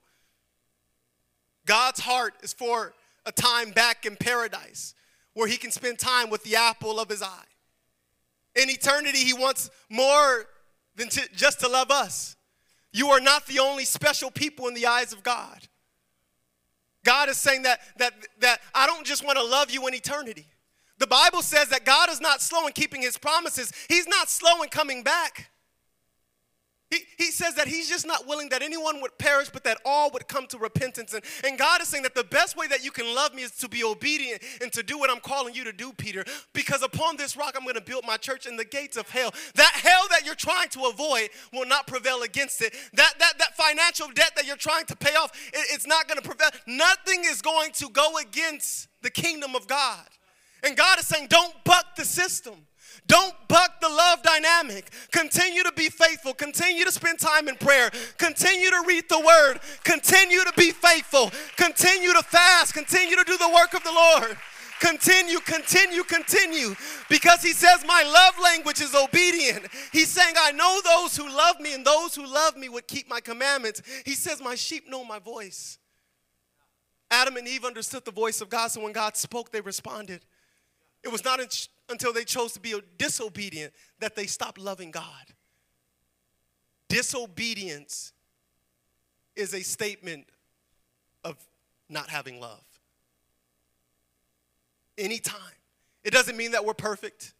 God's 1.65 2.01
heart 2.01 2.35
is 2.43 2.53
for 2.53 2.93
a 3.25 3.31
time 3.31 3.71
back 3.71 4.05
in 4.05 4.15
paradise 4.15 4.93
where 5.33 5.47
he 5.47 5.57
can 5.57 5.71
spend 5.71 5.97
time 5.97 6.29
with 6.29 6.43
the 6.43 6.55
apple 6.55 6.99
of 6.99 7.09
his 7.09 7.23
eye. 7.23 7.49
In 8.53 8.69
eternity, 8.69 9.25
he 9.25 9.33
wants 9.33 9.71
more 9.89 10.45
than 10.95 11.09
to, 11.09 11.27
just 11.35 11.61
to 11.61 11.67
love 11.67 11.89
us. 11.89 12.35
You 12.93 13.07
are 13.07 13.19
not 13.19 13.47
the 13.47 13.57
only 13.57 13.85
special 13.85 14.29
people 14.29 14.67
in 14.67 14.75
the 14.75 14.85
eyes 14.85 15.13
of 15.13 15.23
God. 15.23 15.67
God 17.03 17.29
is 17.29 17.37
saying 17.37 17.63
that, 17.63 17.79
that, 17.97 18.13
that 18.39 18.59
I 18.73 18.85
don't 18.85 19.05
just 19.05 19.25
want 19.25 19.37
to 19.37 19.43
love 19.43 19.71
you 19.71 19.87
in 19.87 19.93
eternity. 19.93 20.47
The 20.97 21.07
Bible 21.07 21.41
says 21.41 21.69
that 21.69 21.85
God 21.85 22.09
is 22.09 22.19
not 22.19 22.41
slow 22.41 22.67
in 22.67 22.73
keeping 22.73 23.01
his 23.01 23.17
promises, 23.17 23.71
he's 23.87 24.07
not 24.07 24.29
slow 24.29 24.61
in 24.61 24.69
coming 24.69 25.03
back. 25.03 25.49
He, 26.89 27.01
he 27.17 27.25
says 27.25 27.53
that 27.55 27.67
he's 27.67 27.87
just 27.87 28.07
not 28.07 28.25
willing 28.25 28.49
that 28.49 28.63
anyone 28.63 28.99
would 29.01 29.15
perish, 29.19 29.49
but 29.49 29.63
that 29.63 29.77
all 29.85 30.09
would 30.11 30.27
come 30.27 30.47
to 30.47 30.57
repentance. 30.57 31.13
And, 31.13 31.23
and 31.43 31.57
God 31.57 31.81
is 31.81 31.87
saying 31.87 32.01
that 32.01 32.15
the 32.15 32.23
best 32.23 32.57
way 32.57 32.65
that 32.65 32.83
you 32.83 32.89
can 32.89 33.13
love 33.13 33.35
me 33.35 33.43
is 33.43 33.51
to 33.57 33.69
be 33.69 33.83
obedient 33.83 34.41
and 34.59 34.71
to 34.73 34.81
do 34.81 34.97
what 34.97 35.11
I'm 35.11 35.19
calling 35.19 35.53
you 35.53 35.63
to 35.65 35.71
do, 35.71 35.93
Peter. 35.93 36.25
Because 36.51 36.81
upon 36.81 37.15
this 37.15 37.37
rock, 37.37 37.53
I'm 37.55 37.61
going 37.61 37.75
to 37.75 37.81
build 37.81 38.05
my 38.07 38.17
church, 38.17 38.47
and 38.47 38.57
the 38.57 38.65
gates 38.65 38.97
of 38.97 39.07
hell, 39.07 39.31
that 39.53 39.71
hell 39.75 40.07
that 40.09 40.25
you're 40.25 40.33
trying 40.33 40.69
to 40.69 40.85
avoid, 40.85 41.29
will 41.53 41.67
not 41.67 41.85
prevail 41.85 42.23
against 42.23 42.61
it. 42.63 42.73
That, 42.93 43.13
that, 43.19 43.37
that 43.37 43.55
financial 43.55 44.07
debt 44.07 44.31
that 44.35 44.47
you're 44.47 44.55
trying 44.55 44.85
to 44.85 44.95
pay 44.95 45.13
off, 45.13 45.31
it, 45.53 45.67
it's 45.71 45.85
not 45.85 46.07
going 46.07 46.19
to 46.19 46.27
prevail. 46.27 46.49
Nothing 46.65 47.21
is 47.25 47.43
going 47.43 47.71
to 47.73 47.89
go 47.89 48.17
against 48.17 48.87
the 49.03 49.11
kingdom 49.11 49.55
of 49.55 49.67
God. 49.67 50.07
And 50.63 50.75
God 50.75 50.97
is 50.97 51.07
saying, 51.07 51.27
don't 51.29 51.53
buck 51.63 51.95
the 51.95 52.03
system. 52.03 52.55
Don't 53.07 53.33
buck 53.47 53.79
the 53.81 53.89
love 53.89 54.21
dynamic. 54.21 54.89
Continue 55.11 55.63
to 55.63 55.71
be 55.71 55.89
faithful. 55.89 56.33
Continue 56.33 56.85
to 56.85 56.91
spend 56.91 57.19
time 57.19 57.47
in 57.47 57.55
prayer. 57.55 57.89
Continue 58.17 58.69
to 58.69 58.83
read 58.87 59.05
the 59.09 59.19
word. 59.19 59.59
Continue 59.83 60.43
to 60.43 60.53
be 60.55 60.71
faithful. 60.71 61.31
Continue 61.57 62.13
to 62.13 62.21
fast. 62.23 62.73
Continue 62.73 63.15
to 63.15 63.23
do 63.23 63.37
the 63.37 63.49
work 63.49 63.73
of 63.73 63.83
the 63.83 63.91
Lord. 63.91 64.37
Continue, 64.79 65.39
continue, 65.39 66.03
continue. 66.03 66.73
Because 67.09 67.43
he 67.43 67.51
says, 67.51 67.83
My 67.85 68.03
love 68.03 68.41
language 68.41 68.81
is 68.81 68.95
obedient. 68.95 69.67
He's 69.91 70.09
saying, 70.09 70.35
I 70.39 70.51
know 70.51 70.79
those 70.83 71.17
who 71.17 71.27
love 71.27 71.59
me, 71.59 71.73
and 71.73 71.85
those 71.85 72.15
who 72.15 72.25
love 72.25 72.55
me 72.55 72.69
would 72.69 72.87
keep 72.87 73.09
my 73.09 73.19
commandments. 73.19 73.81
He 74.05 74.15
says, 74.15 74.41
My 74.41 74.55
sheep 74.55 74.89
know 74.89 75.03
my 75.03 75.19
voice. 75.19 75.79
Adam 77.11 77.37
and 77.37 77.47
Eve 77.47 77.65
understood 77.65 78.05
the 78.05 78.11
voice 78.11 78.39
of 78.39 78.49
God, 78.49 78.69
so 78.69 78.81
when 78.81 78.93
God 78.93 79.17
spoke, 79.17 79.51
they 79.51 79.61
responded. 79.61 80.23
It 81.03 81.11
was 81.11 81.25
not 81.25 81.39
until 81.89 82.13
they 82.13 82.23
chose 82.23 82.53
to 82.53 82.59
be 82.59 82.79
disobedient 82.97 83.73
that 83.99 84.15
they 84.15 84.25
stopped 84.25 84.57
loving 84.57 84.91
God. 84.91 85.03
Disobedience 86.87 88.13
is 89.35 89.53
a 89.53 89.61
statement 89.61 90.25
of 91.23 91.37
not 91.89 92.09
having 92.09 92.39
love. 92.39 92.63
Anytime. 94.97 95.35
It 96.03 96.11
doesn't 96.11 96.37
mean 96.37 96.51
that 96.51 96.65
we're 96.65 96.73
perfect. 96.73 97.33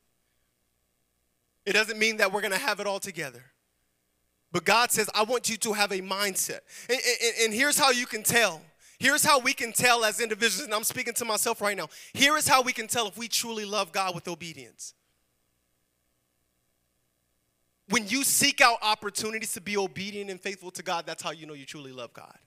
It 1.65 1.73
doesn't 1.73 1.97
mean 1.97 2.17
that 2.17 2.31
we're 2.31 2.41
going 2.41 2.53
to 2.53 2.57
have 2.57 2.79
it 2.79 2.87
all 2.87 2.99
together. 2.99 3.43
But 4.51 4.65
God 4.65 4.91
says, 4.91 5.09
I 5.13 5.23
want 5.23 5.49
you 5.49 5.57
to 5.57 5.73
have 5.73 5.91
a 5.91 5.99
mindset. 5.99 6.59
And, 6.89 6.99
and, 6.99 7.33
and 7.43 7.53
here's 7.53 7.77
how 7.77 7.91
you 7.91 8.05
can 8.05 8.23
tell 8.23 8.61
Here's 8.99 9.23
how 9.23 9.39
we 9.39 9.53
can 9.53 9.71
tell 9.71 10.03
as 10.03 10.19
individuals, 10.19 10.65
and 10.65 10.73
I'm 10.73 10.83
speaking 10.83 11.13
to 11.13 11.25
myself 11.25 11.61
right 11.61 11.77
now. 11.77 11.87
Here 12.13 12.35
is 12.35 12.47
how 12.47 12.61
we 12.61 12.73
can 12.73 12.87
tell 12.87 13.07
if 13.07 13.17
we 13.17 13.29
truly 13.29 13.63
love 13.63 13.93
God 13.93 14.13
with 14.13 14.27
obedience. 14.27 14.93
When 17.87 18.07
you 18.07 18.23
seek 18.23 18.59
out 18.61 18.77
opportunities 18.81 19.53
to 19.53 19.61
be 19.61 19.77
obedient 19.77 20.29
and 20.29 20.39
faithful 20.39 20.69
to 20.71 20.83
God, 20.83 21.05
that's 21.07 21.23
how 21.23 21.31
you 21.31 21.47
know 21.47 21.53
you 21.53 21.65
truly 21.65 21.93
love 21.93 22.13
God. 22.13 22.37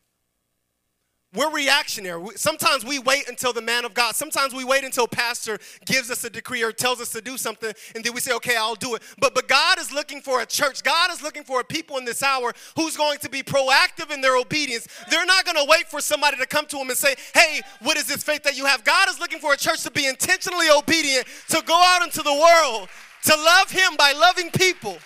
We're 1.35 1.51
reactionary. 1.51 2.23
Sometimes 2.37 2.85
we 2.85 2.99
wait 2.99 3.27
until 3.27 3.55
the 3.55 3.63
man 3.63 3.87
of 3.87 3.95
God, 3.95 4.15
sometimes 4.15 4.53
we 4.53 4.65
wait 4.65 4.85
until 4.85 5.09
pastor 5.09 5.59
gives 5.87 6.11
us 6.11 6.25
a 6.25 6.31
decree 6.31 6.63
or 6.63 6.73
tells 6.73 7.01
us 7.01 7.09
to 7.13 7.23
do 7.23 7.39
something, 7.39 7.73
and 7.95 8.05
then 8.05 8.13
we 8.13 8.21
say, 8.21 8.35
okay, 8.35 8.55
I'll 8.55 8.75
do 8.75 8.95
it. 8.97 9.03
But, 9.19 9.35
but 9.35 9.49
God 9.49 9.79
is 9.79 9.91
looking 9.93 10.21
for 10.21 10.43
a 10.43 10.47
church. 10.47 10.83
God 10.83 11.11
is 11.11 11.23
looking 11.23 11.43
for 11.43 11.61
a 11.61 11.65
people 11.65 11.97
in 11.97 12.05
this 12.05 12.23
hour 12.23 12.53
who's 12.77 12.99
going 12.99 13.19
to 13.21 13.31
be 13.31 13.43
proactive 13.43 14.13
in 14.13 14.21
their 14.21 14.37
obedience. 14.37 14.87
They're 15.09 15.25
not 15.25 15.47
going 15.47 15.57
to 15.57 15.65
wait 15.67 15.89
for 15.89 16.03
somebody 16.03 16.37
to 16.37 16.47
come 16.47 16.67
to 16.67 16.77
them 16.77 16.91
and 16.91 16.99
say, 16.99 17.15
hey, 17.35 17.63
what 17.81 17.97
is 17.97 18.07
this 18.07 18.23
faith 18.23 18.43
that 18.43 18.59
you 18.59 18.67
have? 18.67 18.85
God 18.85 19.09
is 19.09 19.19
looking 19.19 19.39
for 19.39 19.55
a 19.55 19.57
church 19.57 19.83
to 19.85 19.91
be 19.91 20.07
intentionally 20.07 20.69
obedient, 20.69 21.27
to 21.49 21.63
go 21.67 21.83
out 21.83 22.03
into 22.03 22.23
the 22.23 22.33
world, 22.33 22.91
to 23.25 23.35
love 23.35 23.71
Him 23.71 23.97
by 23.97 24.13
loving 24.13 24.51
people, 24.51 24.99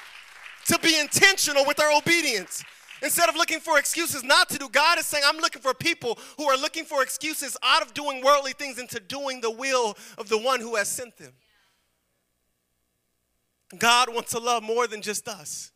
to 0.67 0.79
be 0.81 0.99
intentional 0.99 1.65
with 1.65 1.79
our 1.79 1.97
obedience. 1.97 2.65
Instead 3.03 3.29
of 3.29 3.37
looking 3.37 3.61
for 3.61 3.79
excuses 3.79 4.25
not 4.25 4.49
to 4.49 4.59
do, 4.59 4.69
God 4.69 4.99
is 4.99 5.07
saying, 5.07 5.25
I'm 5.27 5.39
looking 5.39 5.63
for 5.63 5.75
people 5.75 6.19
who 6.39 6.45
are 6.45 6.57
looking 6.57 6.85
for 6.85 7.03
excuses 7.03 7.57
out 7.63 7.83
of 7.83 7.95
doing 7.95 8.23
worldly 8.25 8.53
things 8.53 8.79
into 8.79 9.01
doing 9.01 9.41
the 9.41 9.51
will 9.51 9.97
of 10.19 10.29
the 10.29 10.39
one 10.39 10.61
who 10.61 10.77
has 10.77 10.89
sent 10.89 11.17
them. 11.17 11.33
God 13.79 14.13
wants 14.15 14.31
to 14.33 14.39
love 14.39 14.63
more 14.63 14.87
than 14.87 15.03
just 15.03 15.29
us. 15.29 15.73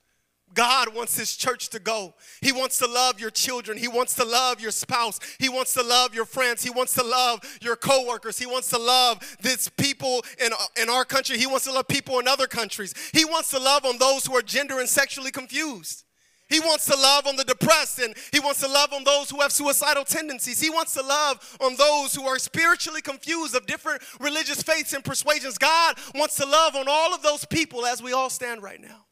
God 0.52 0.94
wants 0.94 1.16
his 1.16 1.36
church 1.36 1.68
to 1.70 1.78
go. 1.78 2.14
He 2.40 2.50
wants 2.50 2.78
to 2.78 2.86
love 2.86 3.20
your 3.20 3.30
children. 3.30 3.78
He 3.78 3.86
wants 3.86 4.14
to 4.14 4.24
love 4.24 4.60
your 4.60 4.72
spouse. 4.72 5.20
He 5.38 5.48
wants 5.48 5.74
to 5.74 5.82
love 5.82 6.12
your 6.12 6.24
friends. 6.24 6.64
He 6.64 6.70
wants 6.70 6.94
to 6.94 7.04
love 7.04 7.40
your 7.62 7.76
coworkers. 7.76 8.38
He 8.38 8.46
wants 8.46 8.68
to 8.70 8.78
love 8.78 9.36
this 9.40 9.68
people 9.68 10.24
in, 10.44 10.50
in 10.80 10.88
our 10.88 11.04
country. 11.04 11.38
He 11.38 11.46
wants 11.46 11.66
to 11.66 11.72
love 11.72 11.86
people 11.86 12.18
in 12.18 12.26
other 12.26 12.48
countries. 12.48 12.94
He 13.12 13.24
wants 13.24 13.50
to 13.50 13.60
love 13.60 13.84
on 13.84 13.98
those 13.98 14.26
who 14.26 14.36
are 14.36 14.42
gender 14.42 14.80
and 14.80 14.88
sexually 14.88 15.30
confused. 15.30 16.04
He 16.50 16.60
wants 16.60 16.84
to 16.86 16.96
love 16.96 17.26
on 17.26 17.36
the 17.36 17.44
depressed 17.44 18.00
and 18.00 18.14
he 18.32 18.40
wants 18.40 18.60
to 18.60 18.68
love 18.68 18.92
on 18.92 19.04
those 19.04 19.30
who 19.30 19.40
have 19.40 19.52
suicidal 19.52 20.04
tendencies. 20.04 20.60
He 20.60 20.68
wants 20.68 20.92
to 20.94 21.02
love 21.02 21.56
on 21.60 21.76
those 21.76 22.14
who 22.14 22.26
are 22.26 22.38
spiritually 22.38 23.00
confused 23.00 23.54
of 23.54 23.66
different 23.66 24.02
religious 24.18 24.62
faiths 24.62 24.92
and 24.92 25.04
persuasions. 25.04 25.56
God 25.58 25.96
wants 26.14 26.36
to 26.36 26.44
love 26.44 26.74
on 26.74 26.86
all 26.88 27.14
of 27.14 27.22
those 27.22 27.44
people 27.44 27.86
as 27.86 28.02
we 28.02 28.12
all 28.12 28.30
stand 28.30 28.62
right 28.62 28.80
now. 28.80 29.06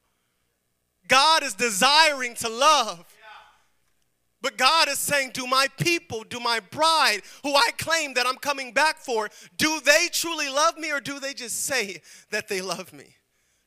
God 1.06 1.42
is 1.44 1.54
desiring 1.54 2.34
to 2.36 2.48
love. 2.48 3.04
But 4.40 4.56
God 4.56 4.88
is 4.88 4.98
saying, 4.98 5.30
Do 5.34 5.46
my 5.46 5.66
people, 5.78 6.22
do 6.22 6.38
my 6.38 6.60
bride, 6.60 7.22
who 7.42 7.54
I 7.54 7.70
claim 7.76 8.14
that 8.14 8.26
I'm 8.26 8.36
coming 8.36 8.72
back 8.72 8.98
for, 8.98 9.28
do 9.56 9.80
they 9.80 10.08
truly 10.12 10.48
love 10.48 10.78
me 10.78 10.92
or 10.92 11.00
do 11.00 11.18
they 11.18 11.34
just 11.34 11.64
say 11.64 12.02
that 12.30 12.48
they 12.48 12.60
love 12.60 12.92
me? 12.92 13.16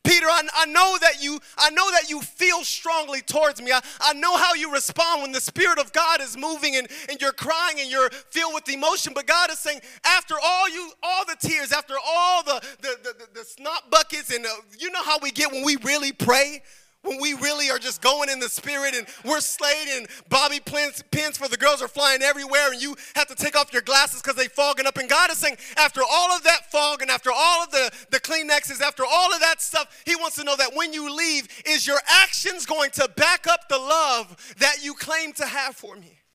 Peter, 0.03 0.25
I, 0.25 0.41
I, 0.55 0.65
know 0.65 0.97
that 1.01 1.21
you, 1.21 1.39
I 1.57 1.69
know 1.69 1.91
that 1.91 2.09
you 2.09 2.21
feel 2.21 2.63
strongly 2.63 3.21
towards 3.21 3.61
me. 3.61 3.71
I, 3.71 3.81
I 3.99 4.13
know 4.13 4.35
how 4.35 4.55
you 4.55 4.71
respond 4.71 5.21
when 5.21 5.31
the 5.31 5.41
Spirit 5.41 5.77
of 5.77 5.93
God 5.93 6.21
is 6.21 6.35
moving 6.35 6.75
and, 6.75 6.87
and 7.09 7.21
you're 7.21 7.31
crying 7.33 7.79
and 7.79 7.89
you're 7.89 8.09
filled 8.09 8.53
with 8.55 8.67
emotion. 8.69 9.13
But 9.13 9.27
God 9.27 9.51
is 9.51 9.59
saying, 9.59 9.81
after 10.03 10.35
all 10.43 10.69
you, 10.69 10.91
all 11.03 11.25
the 11.25 11.35
tears, 11.39 11.71
after 11.71 11.93
all 12.03 12.43
the 12.43 12.61
the, 12.81 12.95
the, 13.03 13.13
the, 13.19 13.39
the 13.39 13.45
snot 13.45 13.91
buckets, 13.91 14.33
and 14.33 14.45
uh, 14.45 14.49
you 14.79 14.91
know 14.91 15.03
how 15.03 15.19
we 15.21 15.31
get 15.31 15.51
when 15.51 15.63
we 15.63 15.77
really 15.83 16.11
pray? 16.11 16.63
When 17.03 17.19
we 17.19 17.33
really 17.33 17.69
are 17.69 17.79
just 17.79 18.01
going 18.01 18.29
in 18.29 18.39
the 18.39 18.49
spirit 18.49 18.93
and 18.95 19.07
we're 19.25 19.39
and 19.97 20.07
bobby 20.29 20.59
pins, 20.63 21.03
pins 21.11 21.37
for 21.37 21.47
the 21.47 21.57
girls 21.57 21.81
are 21.81 21.87
flying 21.87 22.21
everywhere 22.21 22.71
and 22.71 22.81
you 22.81 22.95
have 23.15 23.27
to 23.27 23.35
take 23.35 23.55
off 23.55 23.71
your 23.73 23.81
glasses 23.81 24.21
because 24.21 24.35
they 24.35 24.47
fogging 24.47 24.85
up 24.85 24.97
and 24.97 25.09
god 25.09 25.29
is 25.31 25.37
saying 25.37 25.55
after 25.77 26.01
all 26.09 26.31
of 26.31 26.43
that 26.43 26.71
fog 26.71 27.01
and 27.01 27.09
after 27.09 27.31
all 27.35 27.63
of 27.63 27.71
the, 27.71 27.91
the 28.11 28.19
kleenexes 28.19 28.81
after 28.81 29.03
all 29.03 29.33
of 29.33 29.39
that 29.39 29.61
stuff 29.61 30.01
he 30.05 30.15
wants 30.15 30.35
to 30.35 30.43
know 30.43 30.55
that 30.55 30.75
when 30.75 30.93
you 30.93 31.13
leave 31.15 31.47
is 31.65 31.85
your 31.87 31.99
actions 32.07 32.65
going 32.65 32.89
to 32.91 33.09
back 33.15 33.47
up 33.47 33.67
the 33.69 33.77
love 33.77 34.55
that 34.59 34.83
you 34.83 34.93
claim 34.93 35.33
to 35.33 35.45
have 35.45 35.75
for 35.75 35.95
me 35.95 36.20